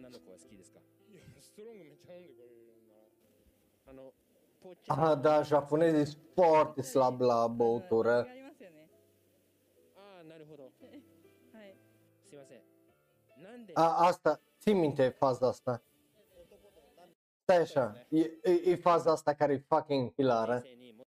[4.87, 8.27] Ah, da, japonezii sunt foarte slab la băutură.
[13.73, 15.83] A, asta, ții minte faza asta.
[17.41, 20.63] Stai așa, e, e, e faza asta care e fucking hilară.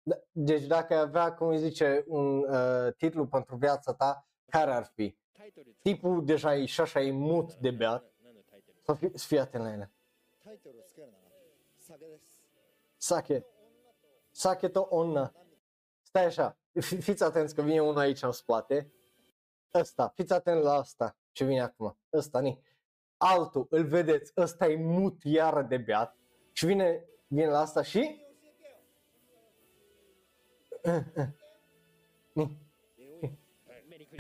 [0.03, 4.85] Da, deci dacă avea, cum îi zice, un uh, titlu pentru viața ta, care ar
[4.85, 5.20] fi?
[5.83, 8.13] tipul deja e și așa e mut de beat,
[9.15, 9.93] să fii atent la ele.
[12.97, 13.47] Sake.
[14.31, 15.33] Sake to onna.
[16.03, 18.93] Stai așa, fiți atenți că vine unul aici în spate.
[19.75, 21.97] Ăsta, fiți atenți la asta ce vine acum.
[22.13, 22.63] Ăsta, ni.
[23.17, 26.17] Altul, îl vedeți, ăsta e mut iară de beat.
[26.53, 28.25] Și vine, vine la asta și...
[32.33, 32.70] Ni.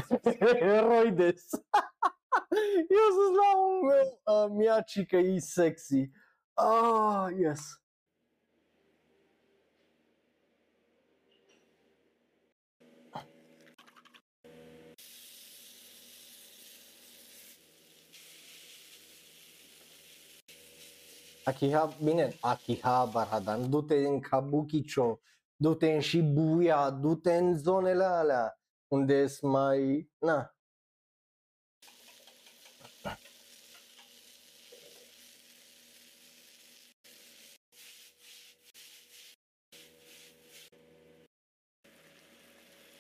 [0.61, 1.49] Eroides.
[2.91, 6.11] Eu sunt la un meu, uh, mea cică, e sexy.
[6.55, 7.81] Ah, uh, yes.
[21.45, 23.11] Akiha bine, Akiha
[23.45, 25.21] dar du-te în Kabukicho,
[25.57, 28.60] du-te în Shibuya, du-te în zonele alea
[28.91, 30.55] unde sunt mai, na,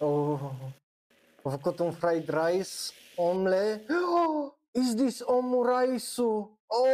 [0.02, 0.40] Oh,
[1.42, 3.84] a făcut un fried rice, omle.
[3.88, 6.58] Oh, is this omuraisu?
[6.66, 6.86] Oh,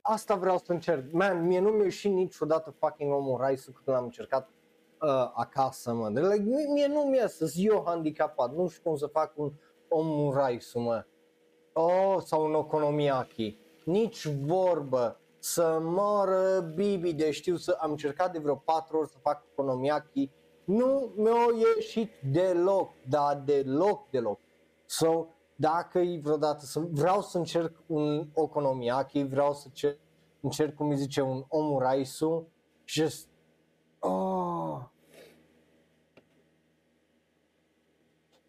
[0.00, 1.12] asta vreau să încerc.
[1.12, 4.50] Man, mie nu mi-a ieșit niciodată fucking omuraisu când l-am încercat
[5.02, 6.08] uh, acasă, mă.
[6.08, 9.52] De, like, mie, mie nu mi-e să eu handicapat, nu știu cum să fac un
[9.88, 11.04] omuraisu, mă.
[11.72, 13.58] Oh, sau un okonomiyaki.
[13.84, 15.14] Nici vorbă.
[15.42, 20.30] Să moară Bibi de știu să am încercat de vreo patru ori să fac okonomiyaki.
[20.64, 24.38] Nu mi-a ieșit deloc, dar deloc, deloc.
[24.86, 25.26] So,
[25.56, 29.96] dacă e vreodată să vreau să încerc un okonomiyaki, vreau să cer,
[30.40, 32.48] încerc cum îi zice un omuraisu,
[32.84, 33.28] just
[34.00, 34.80] Oh.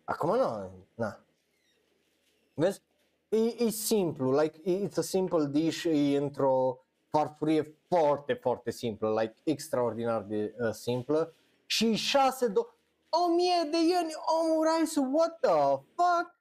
[0.04, 1.26] Acum nu, na.
[2.54, 2.82] Vezi?
[3.30, 6.80] E, e simplu, like, it's a simple dish, e într-o
[7.10, 11.34] farfurie foarte, foarte simplă, like, extraordinar de uh, simplă.
[11.66, 12.62] Și 6 do...
[13.28, 14.68] 1000 de ieni, omul
[15.14, 16.40] what the fuck?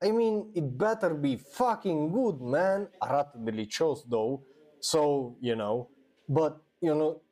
[0.00, 2.90] I mean, it better be fucking good, man.
[2.98, 4.40] Arată delicios, though.
[4.78, 5.90] So, you know,
[6.24, 7.22] but, you know,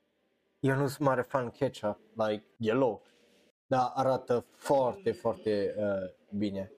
[0.64, 3.02] eu nu sunt mare fan ketchup, like, yellow.
[3.66, 6.72] Dar arată foarte, foarte uh, bine.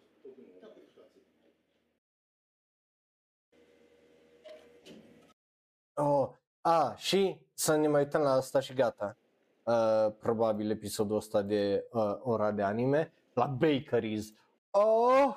[5.94, 6.28] Oh,
[6.60, 9.16] a, și să ne mai uităm la asta și gata.
[9.62, 13.12] Uh, probabil episodul ăsta de uh, ora de anime.
[13.34, 14.32] La bakeries.
[14.70, 15.36] Oh,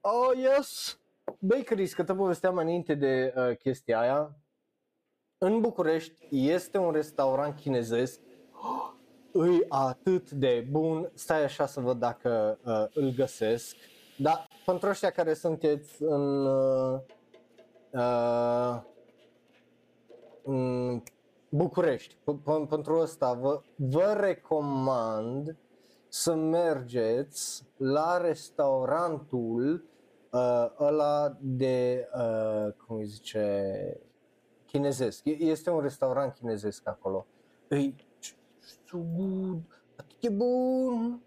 [0.00, 1.00] oh yes!
[1.38, 4.36] Bakeries, că te povesteam înainte de uh, chestia aia.
[5.40, 8.20] În București este un restaurant chinezesc.
[8.52, 8.92] Oh,
[9.42, 11.10] îi atât de bun.
[11.14, 13.76] Stai așa să văd dacă uh, îl găsesc.
[14.16, 17.00] Dar pentru ăștia care sunteți în uh,
[17.92, 18.80] uh,
[20.42, 21.02] în
[21.48, 22.14] București.
[22.14, 25.56] P- pentru asta vă, vă recomand
[26.08, 29.84] să mergeți la restaurantul
[30.30, 34.00] uh, ăla de, uh, cum îi zice,
[34.70, 35.24] chinezesc.
[35.24, 37.26] Este un restaurant chinezesc acolo.
[37.68, 37.94] Îi
[38.86, 39.62] so good,
[39.96, 41.20] atât de bun,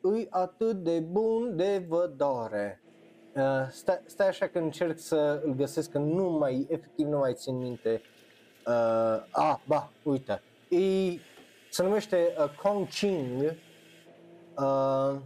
[0.00, 2.80] îi atât de bun de vă doare.
[3.34, 7.34] Uh, stai, stai așa că încerc să îl găsesc, că nu mai, efectiv nu mai
[7.34, 8.02] țin minte
[8.66, 10.42] Uh, ah, ba, uite.
[10.68, 10.78] E,
[11.70, 13.42] se numește uh, Kong Ching.
[14.56, 15.16] Uh,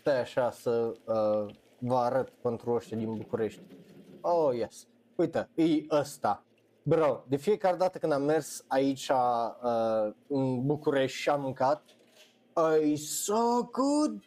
[0.00, 3.60] stai așa să uh, vă arăt pentru ăștia din București.
[4.20, 4.86] Oh, yes.
[5.16, 6.44] Uite, e ăsta.
[6.82, 11.82] Bro, de fiecare dată când am mers aici uh, în București și am mâncat,
[12.82, 14.22] e so good!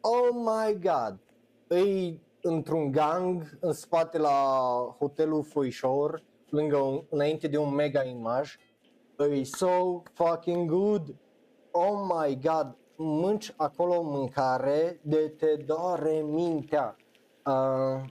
[0.00, 1.18] Oh my god!
[1.68, 4.30] E într-un gang în spate la
[4.98, 8.56] hotelul Foișor lângă un, înainte de un mega imaj,
[9.30, 11.14] e so fucking good.
[11.70, 16.96] Oh my god, mânci acolo mâncare de te doare mintea.
[17.46, 18.04] Uh,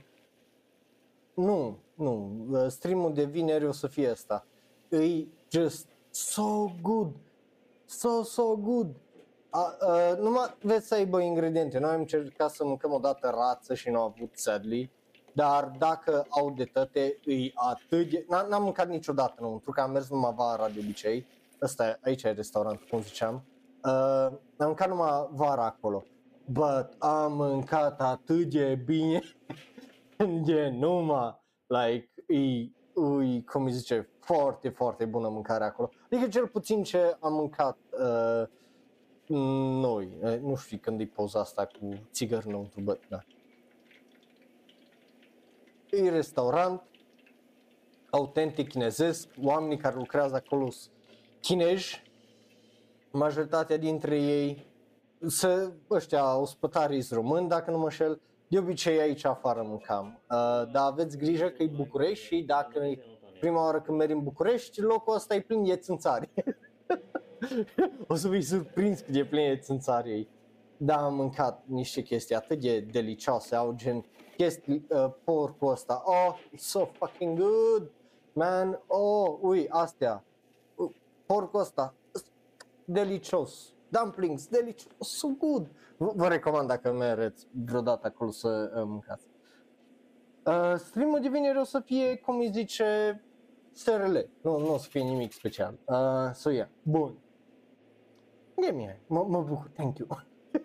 [1.34, 4.46] nu, nu, streamul de vineri o să fie asta.
[4.88, 7.12] E just so good,
[7.84, 8.86] so, so good.
[9.52, 11.78] Uh, uh, numai veți să aibă ingrediente.
[11.78, 14.90] Noi am încercat să mâncăm o dată rață și nu am avut sadly
[15.38, 18.26] dar dacă au de tăte, îi atât de...
[18.28, 21.26] N-am mâncat niciodată înăuntru, că am mers numai vara de obicei.
[21.62, 23.44] Ăsta, aici e restaurant, cum ziceam.
[23.84, 23.92] Uh,
[24.56, 26.04] am mâncat numai vara acolo.
[26.44, 29.22] But am mâncat atât de bine
[30.48, 31.37] de numai,
[31.68, 35.90] like, îi, îi, cum îi zice, foarte, foarte bună mâncare acolo.
[36.10, 38.48] Adică cel puțin ce am mâncat uh,
[39.80, 43.18] noi, uh, nu știu când e poza asta cu țigări înăuntru, but, da
[45.90, 46.82] e restaurant
[48.10, 50.92] autentic chinezesc, oamenii care lucrează acolo sunt
[51.40, 52.02] chinezi,
[53.10, 54.66] majoritatea dintre ei
[55.26, 60.06] să, ăștia ospătarii români, dacă nu mă șel, de obicei aici afară mâncam.
[60.06, 62.98] Uh, dar aveți grijă că e București și dacă e
[63.40, 66.30] prima oară când mergi în București, locul ăsta e plin de țânțari.
[68.08, 70.28] o să fii surprins cât e plin de țânțari ei.
[70.76, 74.04] Da, am mâncat niște chestii atât de delicioase, au gen
[74.36, 77.90] chestii, uh, porcul ăsta, oh, it's so fucking good,
[78.32, 80.24] man, oh, ui, astea,
[80.74, 80.90] uh,
[81.26, 81.94] porcul ăsta,
[82.84, 85.66] delicios, dumplings, delicios, so good.
[85.96, 89.26] V- vă recomand dacă mereți vreodată acolo să uh, mâncați.
[90.44, 93.22] Uh, streamul de vineri o să fie, cum îi zice,
[93.72, 95.78] SRL, nu, nu o să fie nimic special.
[95.84, 97.14] Uh, so yeah, bun.
[98.56, 100.08] E mie, mă, mă bucur, thank you.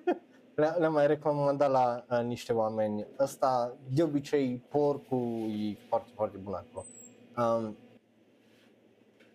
[0.56, 3.08] le, le mai recomandat la uh, niște oameni.
[3.20, 6.86] Ăsta, de obicei, porcul e foarte, foarte bun acolo.
[7.38, 7.78] Um,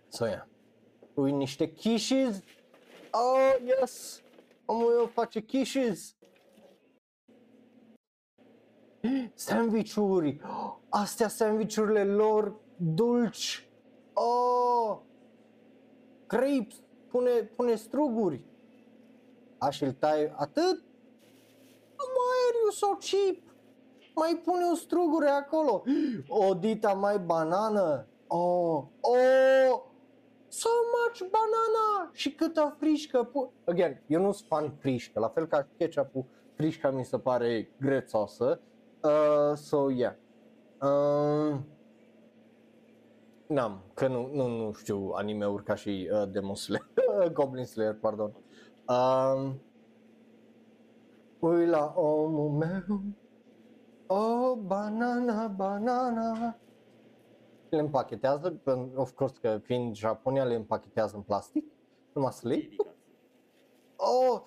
[0.08, 0.44] so, yeah.
[1.14, 2.42] Ui, niște quiches.
[3.10, 4.22] Oh, yes!
[4.66, 6.16] Omul meu face quiches.
[9.34, 10.40] Sandvișuri.
[10.88, 13.68] Astea sandvișurile lor dulci.
[14.12, 14.98] Oh!
[16.26, 16.74] Crepes.
[17.08, 18.44] Pune, pune struguri.
[19.58, 20.88] Așa îl tai atât
[22.68, 23.42] you so cheap?
[24.14, 25.82] Mai pune o strugure acolo.
[26.28, 28.06] O dita mai banană.
[28.26, 29.82] Oh, oh,
[30.48, 32.10] so much banana.
[32.12, 33.22] Și câtă frișcă.
[33.32, 37.70] Pu- Again, eu nu sunt fan frișcă, la fel ca ketchup frișca mi se pare
[37.80, 38.60] grețoasă.
[39.02, 40.14] Uh, so, yeah.
[40.82, 41.66] Um,
[43.46, 46.86] N-am, că nu, nu, nu știu anime-uri ca și uh, Demon Slayer,
[47.32, 48.32] Goblin Slayer, pardon.
[48.88, 49.60] Um,
[51.38, 53.00] ui la omul meu,
[54.06, 56.56] o banana, banana.
[57.68, 61.64] Le împachetează, pen- of course că fiind Japonia le împachetează în plastic,
[62.12, 62.76] numai să le iei.
[63.96, 64.40] Oh,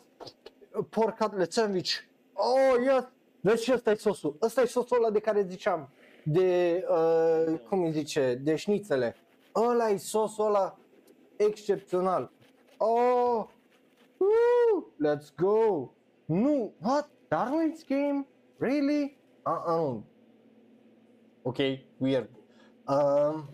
[0.89, 1.91] pork cutlet sandwich.
[2.33, 3.03] Oh, yes.
[3.41, 4.37] Deci ăsta e sosul.
[4.41, 5.89] Ăsta e sosul ăla de care ziceam.
[6.23, 9.15] De, uh, cum îi zice, de șnițele.
[9.55, 10.77] Ăla e sosul ăla
[11.35, 12.31] excepțional.
[12.77, 13.45] Oh,
[14.17, 15.89] woo, let's go.
[16.25, 17.09] Nu, what?
[17.27, 18.27] Darwin's game?
[18.57, 19.17] Really?
[19.45, 19.99] Uh, uh.
[21.41, 21.57] Ok,
[21.97, 22.29] weird.
[22.85, 23.49] A,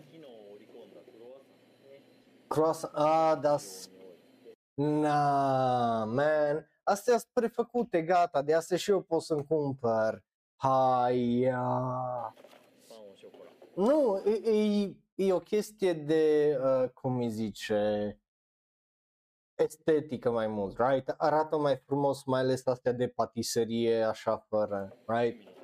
[2.48, 3.56] cross, a, da,
[4.74, 10.24] Na, man, astea sunt prefăcute, gata, de astea și eu pot să-mi cumpăr.
[10.56, 11.48] Hai,
[13.74, 18.18] Nu, e, e, e o chestie de, uh, cum îi zice,
[19.54, 21.14] estetică mai mult, right?
[21.16, 25.57] Arată mai frumos, mai ales astea de patiserie, așa, fără, right?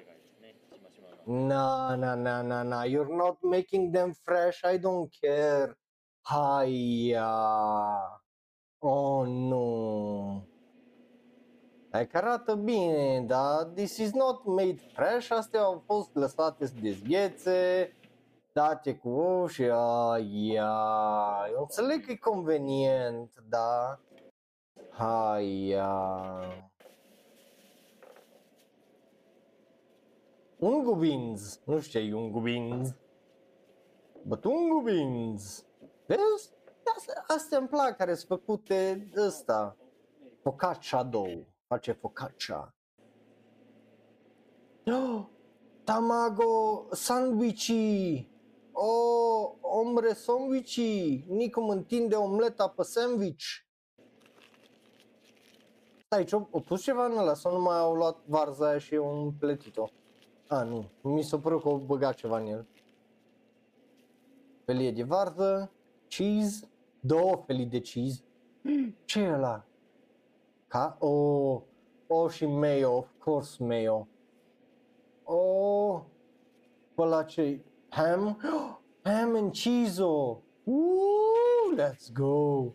[1.26, 5.74] Na, na, na, na, na, you're not making them fresh, I don't care.
[6.20, 8.20] Hai, ia.
[8.78, 10.48] Oh, nu.
[11.90, 16.74] Hai că arată bine, dar this is not made fresh, astea au fost lăsate să
[16.80, 17.92] dezghețe,
[18.52, 20.74] date cu ușa, ia.
[21.52, 24.00] Eu înțeleg că e convenient, da.
[24.90, 25.76] Hai,
[30.64, 30.70] ia.
[30.70, 32.94] Ungu beans, nu știu ce e ungu beans.
[34.22, 35.66] But ungu beans.
[36.06, 36.52] Vezi?
[36.96, 39.76] Astea, astea îmi plac, care sunt făcute ăsta.
[40.42, 41.46] Focaccia dough.
[41.66, 42.74] Face focaccia.
[44.86, 45.26] Oh,
[45.84, 48.28] tamago sandwichi.
[48.72, 51.24] Oh, ombre sandwichi.
[51.28, 53.44] Nicu îmi întinde omleta pe sandwich.
[56.04, 58.94] Stai, ce o pus ceva în ăla sau nu mai au luat varza aia și
[58.94, 59.88] au împletit-o?
[60.54, 60.90] A, nu.
[61.02, 62.66] Mi s-a părut că au băgat ceva în el.
[64.64, 65.70] Felie de varză,
[66.08, 66.68] cheese,
[67.00, 68.22] două felii de cheese.
[69.04, 69.64] Ce e ăla?
[70.66, 70.96] Ca?
[71.00, 71.60] Oh,
[72.06, 74.08] oh și mayo, of course mayo.
[75.24, 76.00] Oh,
[76.98, 78.38] ăla ce Ham?
[79.04, 80.42] Ham and cheese-o!
[80.64, 82.74] Woo, let's go!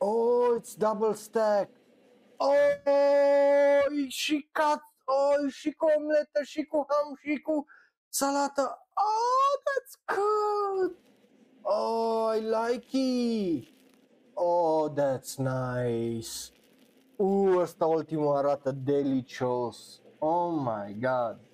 [0.00, 1.68] Oh, it's double stack!
[2.44, 2.54] Oh,
[4.04, 7.66] e și cat, oh, e și cu omletă, și cu ham, și cu
[8.08, 8.86] salată.
[8.94, 10.96] Oh, that's good!
[11.62, 13.74] Oh, I like it!
[14.34, 16.30] Oh, that's nice!
[17.16, 20.00] Uh, ăsta ultimul arată delicios!
[20.18, 21.51] Oh my god!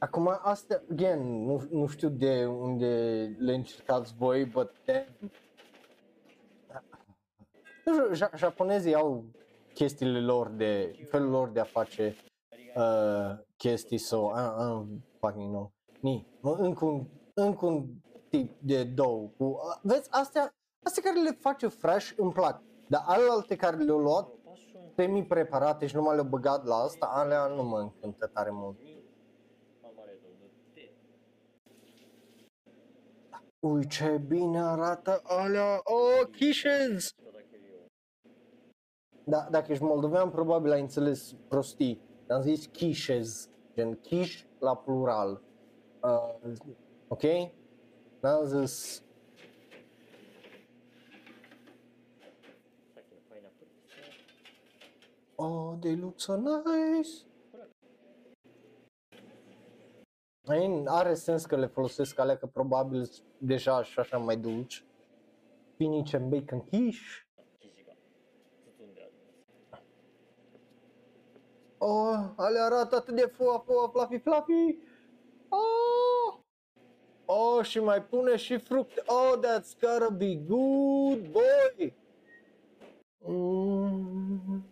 [0.00, 2.86] Acum, asta, again, nu, nu știu de unde
[3.38, 5.08] le încercați voi, but that...
[8.12, 9.24] J- japonezii au
[9.74, 12.16] chestiile lor de, felul lor de a face
[12.76, 15.72] uh, chestii sau, so, I, I don't fucking know.
[16.00, 17.86] Ni, încă un, încă un
[18.28, 19.28] tip de două.
[19.36, 20.54] Cu, uh, vezi, astea,
[20.84, 24.28] astea care le face fresh îmi plac, dar alelalte care le-au luat
[24.96, 28.78] semi-preparate și numai le-au băgat la asta, alea nu mă încântă tare mult.
[33.60, 35.80] Ui, ce bine arată alea!
[35.84, 37.14] Oh, Chișez!
[39.24, 42.00] Da, dacă ești moldovean, probabil ai înțeles prostii.
[42.28, 45.42] Am zis Chișez, gen Chiș la plural.
[46.02, 46.52] Uh,
[47.08, 47.22] ok?
[48.20, 49.02] N-am zis
[55.34, 57.29] Oh, they look so nice.
[60.50, 64.84] Păi, are sens că le folosesc alea că probabil deja și așa mai dulci.
[65.76, 67.28] Finice and bacon quiche.
[71.78, 74.78] Oh, ale arată atât de foa, foa, fluffy, fluffy.
[75.48, 76.38] Oh!
[77.24, 79.02] Oh, și mai pune și fructe.
[79.06, 81.94] Oh, that's gotta be good, boy!
[83.18, 84.69] Mm.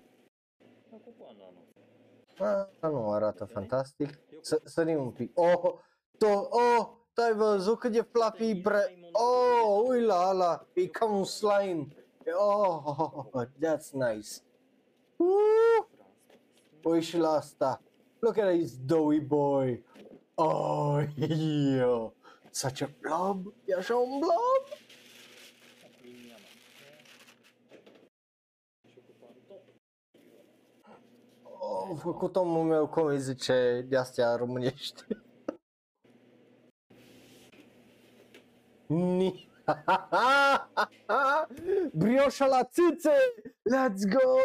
[2.40, 4.18] Ah, a, nu arată fantastic.
[4.40, 5.38] Să sărim un pic.
[5.38, 5.74] Oh,
[6.18, 8.98] to, oh, tu ai văzut cât e fluffy bre...
[9.12, 11.86] Oh, ui la ala, e ca un slime.
[12.38, 14.28] Oh, that's nice.
[15.16, 17.82] Uh, și la asta.
[18.18, 19.84] Look at this doughy boy.
[20.34, 22.10] Oh, yeah.
[22.50, 23.54] Such a blob.
[23.64, 24.78] E așa un blob.
[31.88, 35.04] Au făcut omul meu, cum îi zice, de astea românești.
[38.86, 39.50] Ni.
[41.92, 43.10] Brioșa la țâțe!
[43.48, 44.36] Let's go!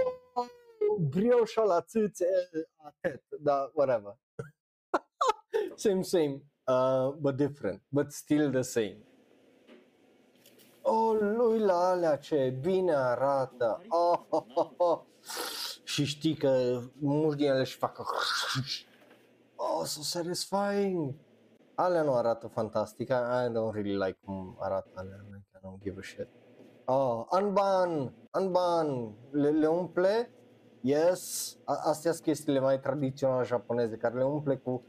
[1.10, 2.26] Brioșa la țâțe!
[2.76, 4.18] Atât, da, whatever.
[5.76, 8.98] same, same, uh, but different, but still the same.
[10.82, 13.82] Oh, lui la alea ce bine arată.
[13.90, 15.02] Oh, oh, oh, oh.
[15.94, 18.06] Și știi că mulți din ele își facă
[19.56, 21.14] Oh, so satisfying.
[21.76, 23.10] Alea nu arată fantastic.
[23.10, 25.26] I, I don't really like cum arată alea.
[25.32, 26.28] Like, I don't give a shit.
[26.86, 30.32] Oh, unban, unban, le, le umple,
[30.82, 34.84] yes, A- astea sunt chestiile mai tradiționale japoneze, care le umple cu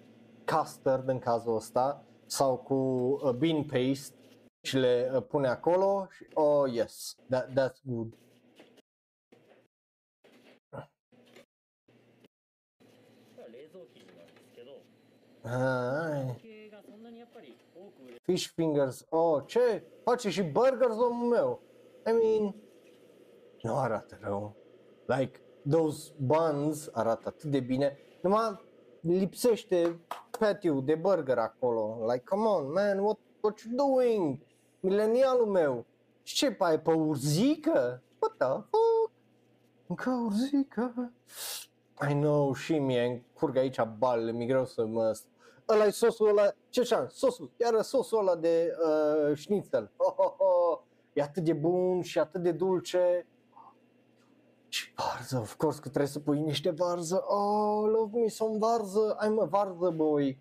[0.45, 4.17] custard în cazul ăsta, sau cu uh, bean paste
[4.61, 8.15] și le uh, pune acolo și, oh yes, that, that's good.
[18.23, 19.85] Fish fingers, oh, ce?
[20.05, 21.61] Face și burgers, omul meu.
[22.07, 22.55] I mean,
[23.63, 24.57] nu arată rău.
[25.07, 25.41] Like,
[25.71, 27.99] those buns arată atât de bine.
[28.21, 28.61] Numai
[29.01, 30.01] lipsește
[30.39, 31.99] patty de burger acolo.
[32.11, 34.39] Like, come on, man, what, what you doing?
[34.81, 35.85] Milenialul meu.
[36.23, 38.03] Și ce pai pe urzică?
[38.19, 39.11] What the fuck?
[39.87, 41.13] Încă urzică?
[42.11, 45.19] I know, și mie îmi curg aici balele, mi greu să mă
[45.69, 49.91] ăla e sosul ăla, ce șan, sosul, Iar sosul ăla de uh, șnițel.
[49.97, 50.79] Oh, oh, oh,
[51.13, 53.27] e atât de bun și atât de dulce.
[54.69, 57.25] Și varză, of course că trebuie să pui niște varză.
[57.27, 60.39] Oh, love me some varză, I'm a varză boy.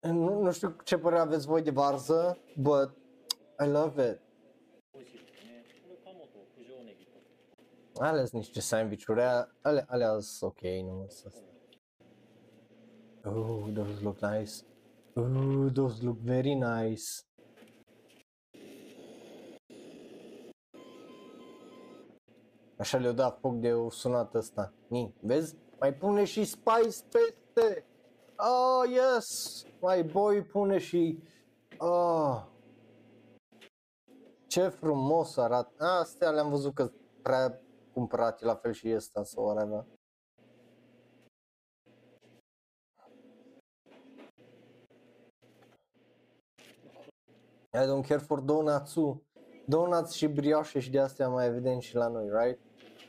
[0.00, 2.90] Nu, nu știu ce părere aveți voi de varză, but
[3.64, 4.20] I love it.
[7.94, 9.22] Ales niște sandvișuri,
[9.62, 10.06] ale, ale
[10.40, 11.28] ok, nu să
[13.24, 14.62] Oh, those look nice.
[15.16, 17.24] Oh, those look very nice.
[22.78, 24.72] Așa le-o dat foc de o sunat ăsta.
[24.88, 25.56] Ni, vezi?
[25.80, 27.86] Mai pune și spice peste.
[28.36, 29.62] Oh, yes!
[29.80, 31.22] My boy pune și...
[31.78, 32.42] Oh.
[34.46, 35.84] Ce frumos arată.
[35.84, 36.92] Astea le-am văzut că
[37.22, 37.60] prea
[37.92, 39.86] cumpărate la fel și ăsta sau whatever.
[47.72, 48.96] I don't care for donuts
[49.66, 52.60] Donuts și brioșe și de astea mai evident și la noi, right?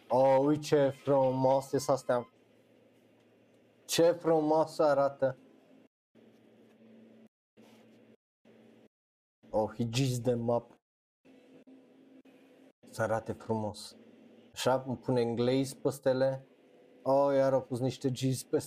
[0.10, 2.30] Oh, uite ce frumoase sunt astea.
[3.86, 5.38] Ce frumos arată.
[9.50, 10.80] Oh, he jizzed them up.
[12.90, 13.96] Să arate frumos.
[14.54, 16.46] Așa îmi pune în glaze pe stele.
[17.02, 18.60] Oh, iar au pus niște giz pe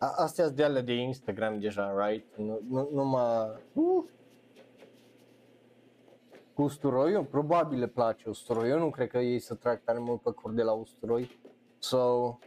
[0.00, 2.36] astea sunt de ale de Instagram deja, right?
[2.36, 3.56] Nu, nu, nu mă...
[3.72, 4.04] Uh.
[6.54, 7.24] Cu usturoiul?
[7.24, 8.70] Probabil le place usturoi.
[8.70, 11.40] Eu nu cred că ei să trag tare mult pe cur de la usturoi.
[11.78, 12.38] So...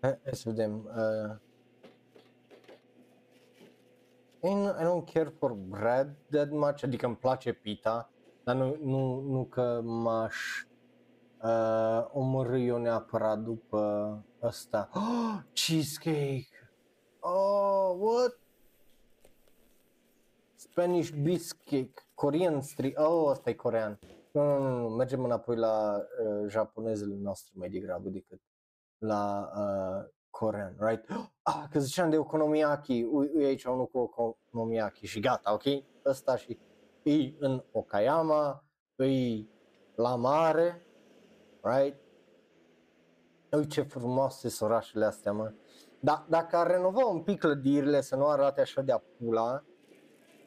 [0.00, 0.90] Hai, hai să vedem.
[0.96, 1.36] Uh...
[4.42, 8.10] I don't- I don't care for bread that much, adică îmi place pita,
[8.44, 10.66] dar nu, nu, nu că m-aș
[11.42, 14.88] uh, omorâ eu neapărat după ăsta.
[14.94, 16.48] Oh, cheesecake!
[17.20, 18.38] Oh, what?
[20.54, 23.98] Spanish biscuit, Korean street, oh, ăsta e corean.
[24.32, 28.40] Nu, nu, nu, nu, mergem înapoi la uh, japonezele noastre mai degrabă decât
[28.98, 31.04] la uh, corean, right?
[31.42, 35.84] Ah, că ziceam de okonomiyaki, ui, ui aici unul cu okonomiyaki și gata, ok?
[36.04, 36.58] Ăsta și
[37.02, 38.64] e în Okayama,
[38.96, 39.44] e
[39.94, 40.86] la mare,
[41.76, 41.96] right?
[43.50, 45.52] Uite ce frumoase sunt orașele astea, mă.
[46.00, 49.64] Da, dacă ar renova un pic clădirile să nu arate așa de pula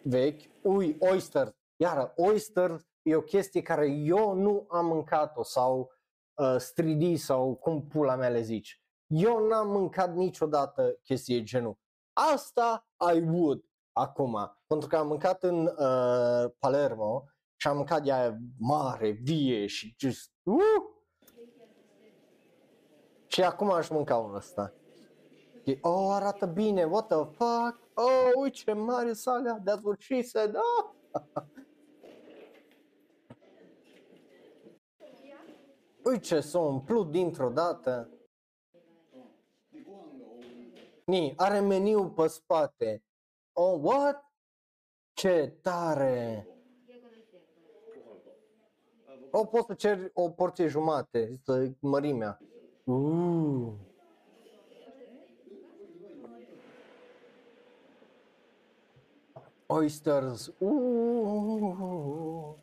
[0.04, 5.92] vechi, ui, oyster, iară, oyster e o chestie care eu nu am mâncat-o sau
[6.34, 8.82] uh, stridii sau cum pula mea le zici.
[9.08, 11.78] Eu n-am mâncat niciodată chestie genul.
[12.14, 17.26] Asta I would acum, pentru că am mâncat în uh, Palermo
[17.56, 20.91] și am mâncat de aia mare, vie și just, uh!
[23.32, 24.74] Și acum aș mânca unul ăsta.
[25.64, 27.80] E, oh, arată bine, what the fuck?
[27.94, 30.90] Oh, uite ce mare salea, that's what she said, oh!
[36.04, 38.10] Uite ce s-a umplut dintr-o dată.
[41.06, 43.04] Ni, are meniu pe spate.
[43.54, 44.32] Oh, what?
[45.14, 46.48] Ce tare!
[49.32, 52.40] O, poți să ceri o porție jumate, să mărimea.
[52.92, 53.72] Uh.
[59.66, 60.52] Oysters.
[60.58, 62.56] Uh.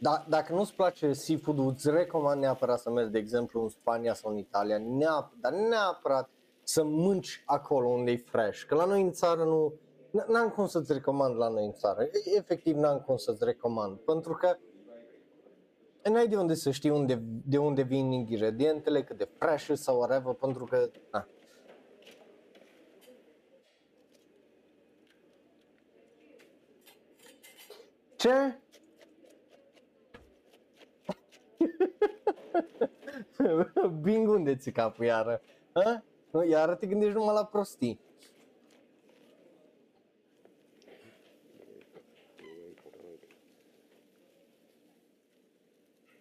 [0.00, 4.30] Da, dacă nu-ți place seafood-ul, îți recomand neapărat să mergi, de exemplu, în Spania sau
[4.30, 6.30] în Italia, neap- dar neapărat
[6.62, 8.62] să mânci acolo unde e fresh.
[8.62, 9.72] Că la noi în țară nu,
[10.10, 12.02] n- n-am cum să-ți recomand la noi în țară.
[12.02, 13.98] E- Efectiv n-am cum să-ți recomand.
[13.98, 14.56] Pentru că
[16.12, 20.34] n-ai de unde să știi unde, de unde vin ingredientele, cât de fresh sau whatever,
[20.34, 21.28] pentru că, na.
[28.16, 28.58] Ce?
[34.02, 35.40] Bing, unde ți capul iară?
[35.72, 36.04] Ha?
[36.30, 38.00] Nu, Iară te gândești numai la prostii.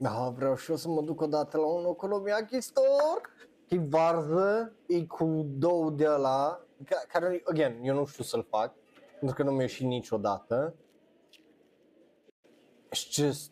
[0.03, 3.21] Da, vreau și eu să mă duc odată la un Okonomiyaki store.
[3.67, 6.61] E varză, e cu două de la
[7.07, 8.73] care, again, eu nu știu să-l fac,
[9.19, 10.75] pentru că nu mi-a ieșit niciodată.
[12.95, 13.51] It's just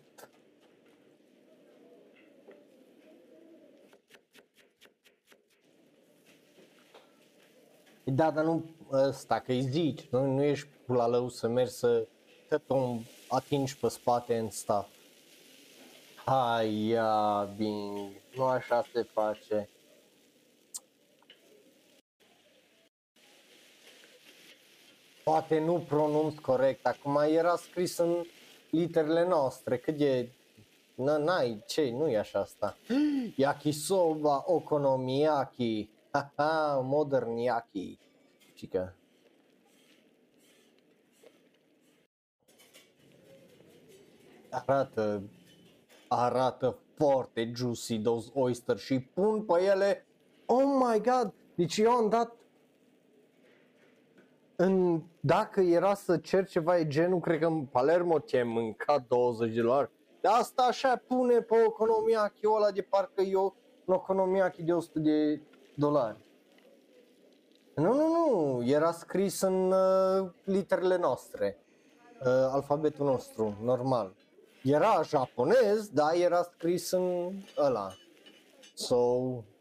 [8.03, 12.07] Da, dar nu ăsta, că îi zici, nu, nu ești pula lău să mergi să
[12.49, 15.00] te tom, atingi pe spate în stuff.
[16.25, 19.69] Hai, ia, bing, nu așa se face.
[25.23, 28.23] Poate nu pronunț corect, acum era scris în
[28.69, 30.29] literele noastre, cât e,
[30.95, 32.77] N- n-ai, ce, nu e așa asta.
[33.35, 37.97] Yakisoba okonomiyaki, haha, modern yaki,
[38.53, 38.95] cică.
[44.49, 45.23] Arată,
[46.13, 50.07] arată foarte juicy those oyster și pun pe ele,
[50.45, 52.35] oh my god, deci eu am dat
[54.55, 59.53] în, dacă era să cer ceva e genul, cred că în Palermo te mânca 20
[59.53, 59.89] de dolari.
[60.21, 63.55] Dar asta așa pune pe economia ăla de parcă eu
[63.85, 65.41] în economia de 100 de
[65.75, 66.17] dolari.
[67.75, 71.57] Nu, nu, nu, era scris în uh, literele noastre,
[72.19, 74.13] uh, alfabetul nostru, normal.
[74.63, 77.95] Era japonez, dar era scris în ăla.
[78.73, 78.95] So,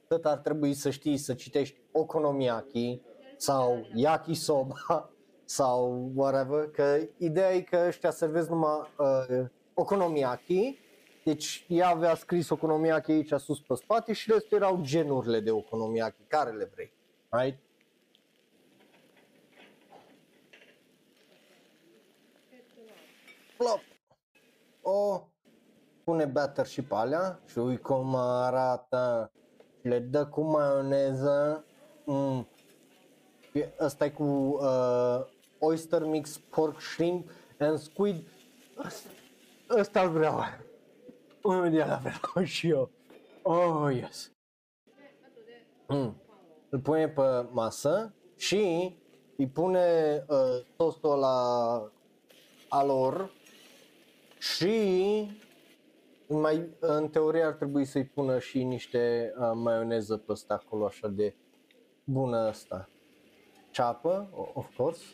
[0.08, 3.00] tot ar trebui să știi să citești okonomiyaki
[3.36, 4.74] sau yakisoba
[5.44, 10.78] sau whatever, că ideea e că ăștia servesc numai uh, okonomiyaki,
[11.24, 16.22] deci ea avea scris okonomiyaki aici sus pe spate și restul erau genurile de okonomiyaki,
[16.28, 16.92] care le vrei,
[17.30, 17.58] right?
[23.56, 23.80] Plop!
[24.92, 25.28] O,
[26.04, 29.32] pune batter și pe alea și ui cum arată,
[29.82, 31.64] le dă cu maioneză,
[32.04, 32.48] mm.
[33.52, 35.20] E- Ăsta e cu uh,
[35.58, 38.26] oyster mix, pork, shrimp and squid.
[38.84, 39.08] Ăsta,
[39.70, 40.40] ăsta-l vreau.
[41.42, 42.90] Unul de ăla vreau și eu.
[43.42, 44.32] Oh, yes.
[45.88, 46.16] Mm.
[46.68, 48.94] Îl pune pe masă și
[49.36, 51.36] îi pune uh, toastul la
[52.68, 53.30] a lor
[54.40, 54.72] și
[56.28, 61.08] mai, în teorie ar trebui să-i pună și niște uh, maioneză pe ăsta acolo așa
[61.08, 61.34] de
[62.04, 62.88] bună asta.
[63.70, 65.04] Ceapă, o- of course.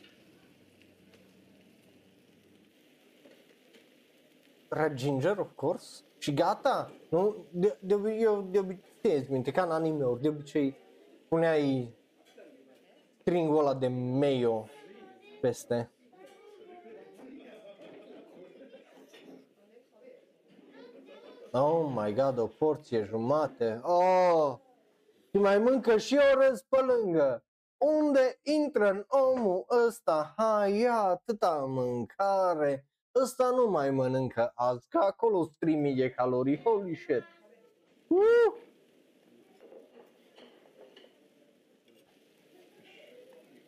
[4.68, 6.02] Red ginger, of course.
[6.18, 6.92] Și gata.
[7.10, 7.46] Nu?
[7.50, 10.76] De, de, obi- eu de obicei, minte, ca în anime de obicei
[11.28, 11.94] puneai
[13.20, 14.66] stringul ăla de mayo
[15.40, 15.90] peste.
[21.58, 23.80] Oh my god, o porție jumate.
[23.82, 24.56] Oh!
[25.30, 27.44] Și mai mâncă și o râs pe lângă.
[27.78, 30.34] Unde intră în omul ăsta?
[30.36, 32.88] Hai, ia atâta mâncare.
[33.22, 36.62] Ăsta nu mai mănâncă azi, că acolo sunt 3000 de calorii.
[36.62, 37.22] Holy shit.
[38.08, 38.54] Uh!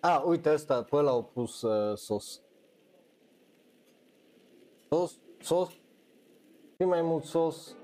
[0.01, 2.43] A, uite ăsta, pe ăla au pus uh, sos.
[4.89, 5.69] Sos, sos,
[6.81, 7.77] și mai mult sos.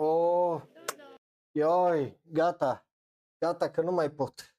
[0.00, 0.62] Oh,
[1.50, 2.86] ioi, gata,
[3.38, 4.56] gata că nu mai pot.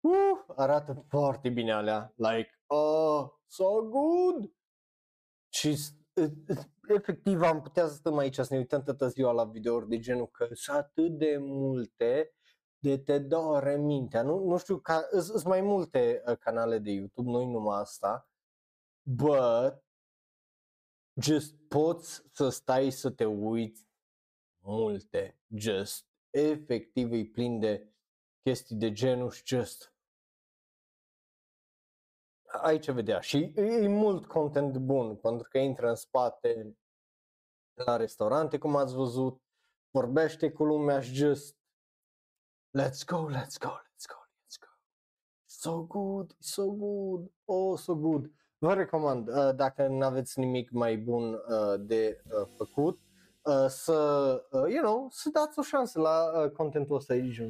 [0.00, 4.52] Uh, arată foarte bine alea, like, oh, so good.
[5.48, 9.32] Și s- e- e- efectiv am putea să stăm aici să ne uităm toată ziua
[9.32, 12.34] la videouri de genul că sunt atât de multe
[12.78, 14.22] de te doare mintea.
[14.22, 18.28] Nu, nu știu, ca, sunt mai multe uh, canale de YouTube, nu numai asta,
[19.02, 19.84] but
[21.22, 23.88] just poți să stai să te uiți
[24.58, 26.06] multe, just.
[26.30, 27.94] Efectiv e plin de
[28.42, 29.94] chestii de genul și just.
[32.46, 33.20] Aici vedea.
[33.20, 36.78] Și e, e mult content bun pentru că intră în spate
[37.74, 39.42] la restaurante cum ați văzut,
[39.90, 41.56] vorbește cu lumea și just.
[42.78, 44.68] Let's go, let's go, let's go, let's go.
[45.46, 48.32] So good, so good, oh so good.
[48.62, 52.98] Vă recomand, uh, dacă nu aveți nimic mai bun uh, de uh, făcut,
[53.42, 53.94] uh, să,
[54.50, 57.42] uh, you know, să dați o șansă la uh, contentul ăsta aici.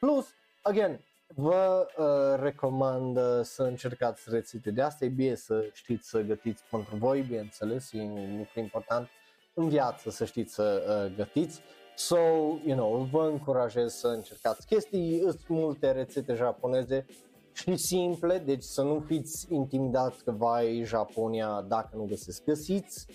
[0.00, 0.26] Plus,
[0.62, 1.00] again,
[1.34, 5.04] vă uh, recomand uh, să încercați rețete de asta.
[5.04, 9.08] E bine să știți să gătiți pentru voi, bineînțeles, e un lucru important
[9.54, 11.60] în viață să știți să uh, gătiți.
[11.96, 12.16] So,
[12.64, 17.06] you know, vă încurajez să încercați chestii, sunt multe rețete japoneze
[17.54, 22.44] și simple, deci să nu fiți intimidați că vai Japonia dacă nu găsesc.
[22.44, 23.06] Găsiți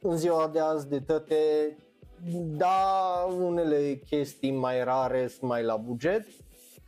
[0.00, 1.36] în ziua de azi de toate,
[2.56, 6.26] da, unele chestii mai rare sunt mai la buget,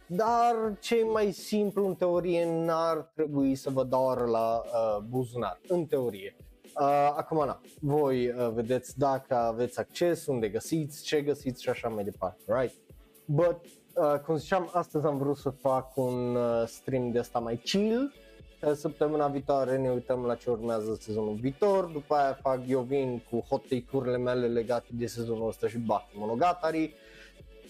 [0.07, 5.85] dar cei mai simplu în teorie n-ar trebui să vă doară la uh, buzunar, în
[5.85, 6.37] teorie.
[6.81, 11.89] Uh, acum, na, voi uh, vedeți dacă aveți acces, unde găsiți, ce găsiți și așa
[11.89, 12.75] mai departe, right?
[13.25, 13.61] But,
[13.95, 18.13] uh, cum ziceam, astăzi am vrut să fac un uh, stream de asta mai chill,
[18.67, 23.23] Uh, săptămâna viitoare ne uităm la ce urmează sezonul viitor, după aia fac eu vin
[23.31, 26.95] cu hot take-urile mele legate de sezonul ăsta și Bakemonogatari,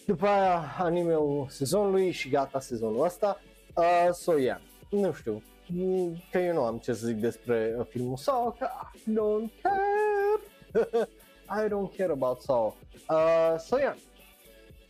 [0.06, 3.40] după aia anime-ul sezonului și gata sezonul ăsta,
[3.76, 4.60] uh, so yeah,
[4.90, 5.42] nu știu,
[5.72, 9.62] Mm, că eu nu am ce să zic despre uh, filmul Saw, că I don't
[9.62, 11.06] care,
[11.64, 12.76] I don't care about Saw.
[13.08, 13.96] Uh, so yeah,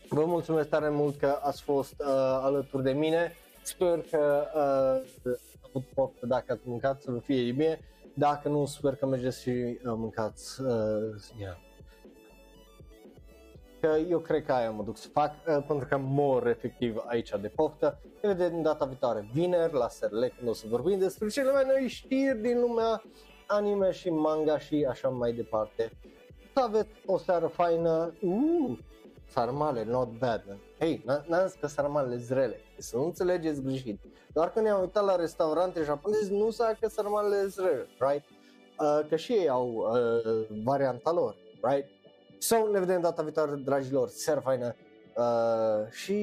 [0.09, 2.06] vă mulțumesc tare mult că ați fost uh,
[2.43, 3.32] alături de mine,
[3.62, 4.47] sper că
[5.24, 5.32] uh,
[5.74, 7.81] avut poftă dacă ați mâncat să vă fie bine,
[8.14, 10.68] dacă nu sper că mergeți și uh, mâncați, uh,
[11.39, 11.56] yeah.
[13.81, 17.31] Că eu cred că aia mă duc să fac, uh, pentru că mor efectiv aici
[17.40, 18.01] de poftă.
[18.22, 21.89] Ne vedem data viitoare, vineri, la SRL, când o să vorbim despre cele mai noi
[21.89, 23.02] știri din lumea
[23.47, 25.90] anime și manga și așa mai departe.
[26.52, 28.78] Să aveți o seară faină, uh,
[29.35, 30.59] sarmale, not bad, man.
[30.78, 34.01] Hei, n-am zis că sarmalele sunt rele, să nu înțelegeți greșit.
[34.32, 38.24] Doar că ne-am uitat la restaurante japoneze, nu să că sarmalele sunt rele, right?
[38.78, 41.86] Uh, că și ei au uh, varianta lor, right?
[42.39, 44.74] So, ne vedem data viitoare, dragilor, seară faină
[45.16, 46.19] uh, și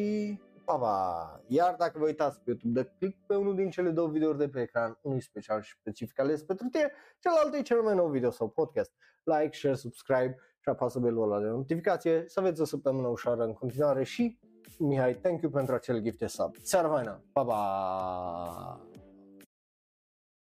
[0.66, 1.42] pa, pa!
[1.48, 4.50] Iar dacă vă uitați pe YouTube, de click pe unul din cele două videouri de
[4.50, 8.30] pe ecran, unul special și specific ales pentru tine, celălalt e cel mai nou video
[8.30, 8.92] sau podcast.
[9.24, 12.24] Like, share, subscribe și apasă belul ăla de notificație.
[12.28, 14.40] Să aveți o săptămână ușoară în continuare și
[14.78, 16.56] Mihai, thank you pentru acel gift de sub.
[16.62, 17.24] Seara faină!
[17.32, 18.91] Pa, pa!